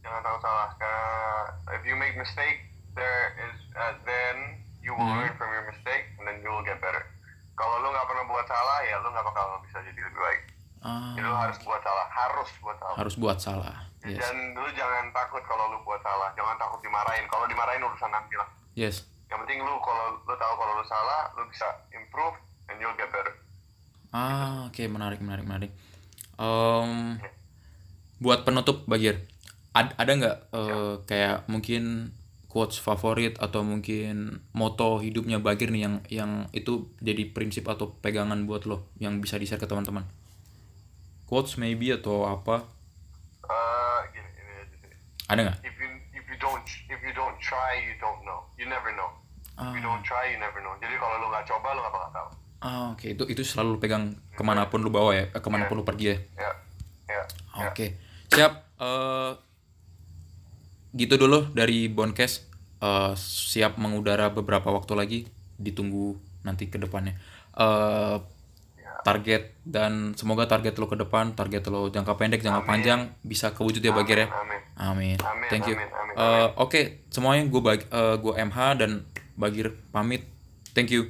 Jangan 0.02 0.20
takut 0.20 0.42
salah. 0.42 0.70
Karena 0.76 1.06
if 1.72 1.84
you 1.84 1.96
make 1.96 2.14
mistake, 2.16 2.60
there 2.92 3.22
is 3.40 3.56
uh, 3.74 3.94
then 4.02 4.36
you 4.80 4.92
will 4.92 5.06
Hmm. 5.06 5.18
learn 5.20 5.34
from 5.36 5.50
your 5.50 5.66
mistake 5.66 6.10
and 6.16 6.26
then 6.26 6.38
you 6.40 6.50
will 6.50 6.62
get 6.62 6.76
better 6.78 7.06
kalau 7.54 7.78
lu 7.80 7.88
nggak 7.88 8.04
pernah 8.04 8.26
buat 8.26 8.44
salah 8.44 8.82
ya 8.82 8.98
lu 8.98 9.08
nggak 9.08 9.22
bakal 9.24 9.46
bisa 9.62 9.78
jadi 9.80 10.02
lebih 10.02 10.18
baik 10.20 10.42
Ah, 10.82 11.14
jadi 11.14 11.22
lu 11.22 11.38
harus 11.38 11.58
buat 11.62 11.78
salah 11.80 12.08
harus 12.10 12.50
buat 12.58 12.76
salah 12.76 12.96
harus 12.98 13.16
buat 13.16 13.38
salah. 13.38 13.76
Yes. 14.02 14.18
dan 14.20 14.36
lu 14.52 14.66
jangan 14.74 15.14
takut 15.14 15.46
kalau 15.46 15.70
lu 15.70 15.78
buat 15.82 16.02
salah 16.02 16.34
jangan 16.34 16.58
takut 16.58 16.82
dimarahin 16.82 17.30
kalau 17.30 17.46
dimarahin 17.46 17.80
urusan 17.80 18.10
nanti 18.10 18.34
lah 18.34 18.50
Yes. 18.74 19.06
yang 19.30 19.38
penting 19.40 19.62
lu 19.62 19.74
kalau 19.80 20.18
lu 20.20 20.34
tahu 20.34 20.54
kalau 20.58 20.74
lu 20.74 20.84
salah 20.84 21.30
lu 21.32 21.46
bisa 21.46 21.68
improve 21.92 22.36
and 22.68 22.82
you'll 22.82 22.98
get 22.98 23.08
better 23.08 23.38
Ah, 24.10 24.66
oke 24.66 24.82
menarik 24.84 25.22
menarik 25.22 25.46
menarik. 25.46 25.72
Em, 26.36 27.22
buat 28.18 28.42
penutup 28.42 28.84
Bagir, 28.84 29.22
ad- 29.72 29.96
ada 29.96 30.12
nggak 30.12 30.38
eh, 30.52 30.94
kayak 31.06 31.48
mungkin 31.48 32.12
quotes 32.46 32.78
favorit 32.78 33.40
atau 33.40 33.64
mungkin 33.64 34.44
moto 34.52 35.00
hidupnya 35.00 35.40
Bagir 35.40 35.72
nih 35.72 35.82
yang 35.82 35.96
yang 36.08 36.32
itu 36.52 36.92
jadi 37.00 37.24
prinsip 37.28 37.64
atau 37.66 37.96
pegangan 37.96 38.44
buat 38.44 38.66
lo 38.66 38.92
yang 38.98 39.18
bisa 39.18 39.36
di 39.36 39.46
share 39.46 39.56
ke 39.56 39.66
teman-teman? 39.66 40.04
Quotes 41.24 41.56
maybe 41.56 41.90
atau 41.90 42.28
apa? 42.28 42.68
Eh, 43.42 44.00
gini 44.12 44.30
ini 44.30 44.52
aja 44.54 44.76
sih 44.78 44.92
Ada 45.28 45.40
nggak? 45.42 45.58
if 45.64 45.76
you 45.78 45.90
if 46.12 46.26
you 46.26 46.38
don't 46.38 46.64
if 46.88 47.00
you 47.00 47.14
don't 47.14 47.40
try 47.40 47.72
you 47.78 47.96
don't 47.98 48.20
know 48.22 48.44
you 48.54 48.64
never 48.66 48.92
know 48.92 49.08
if 49.56 49.72
you 49.72 49.80
Ah. 49.80 49.84
don't 49.86 50.02
try 50.02 50.28
you 50.28 50.38
never 50.38 50.60
know 50.60 50.76
jadi 50.78 50.96
kalau 50.96 51.16
lu 51.18 51.28
nggak 51.30 51.46
coba 51.46 51.72
lu 51.72 51.80
nggak 51.80 51.94
bakal 51.94 52.12
tahu 52.12 52.30
Ah, 52.60 52.94
oke 52.94 53.08
itu 53.10 53.24
itu 53.26 53.42
selalu 53.42 53.74
lu 53.74 53.80
pegang 53.80 54.04
ke 54.30 54.44
mana 54.44 54.68
pun 54.68 54.80
lu 54.80 54.90
bawa 54.90 55.12
ya, 55.12 55.26
ke 55.32 55.50
mana 55.50 55.66
pun 55.66 55.78
lu 55.78 55.84
pergi 55.84 56.14
ya. 56.14 56.18
ya 56.38 56.52
ya. 57.10 57.24
Oke, 57.64 57.98
siap. 58.30 58.54
Eh, 58.78 59.32
gitu 60.92 61.16
dulu 61.16 61.52
dari 61.52 61.88
Boncast. 61.88 62.48
Eh, 62.82 63.14
siap 63.16 63.78
mengudara 63.78 64.34
beberapa 64.34 64.70
waktu 64.70 64.94
lagi. 64.98 65.20
Ditunggu 65.56 66.18
nanti 66.42 66.68
ke 66.68 66.82
depannya. 66.82 67.16
Eh, 67.56 68.18
target 69.02 69.58
dan 69.66 70.14
semoga 70.14 70.46
target 70.46 70.78
lo 70.78 70.86
ke 70.86 70.94
depan, 70.94 71.34
target 71.34 71.66
lo 71.74 71.90
jangka 71.90 72.14
pendek, 72.22 72.46
jangka 72.46 72.70
panjang 72.70 73.10
bisa 73.26 73.50
kewujud 73.50 73.82
ya 73.82 73.90
Bagir 73.92 74.26
ya. 74.26 74.28
amin 74.30 74.62
Amin. 74.78 75.18
Amin, 75.22 75.50
Thank 75.50 75.66
you. 75.70 75.76
amin, 75.78 75.90
amin, 75.90 76.16
Eh, 76.18 76.48
Oke, 76.58 76.82
semuanya 77.10 77.46
gue 77.50 77.62
bag, 77.62 77.82
eh, 77.90 78.16
gue 78.18 78.34
MH 78.36 78.58
dan 78.78 78.92
Bagir 79.34 79.74
pamit. 79.90 80.26
Thank 80.78 80.94
you 80.94 81.10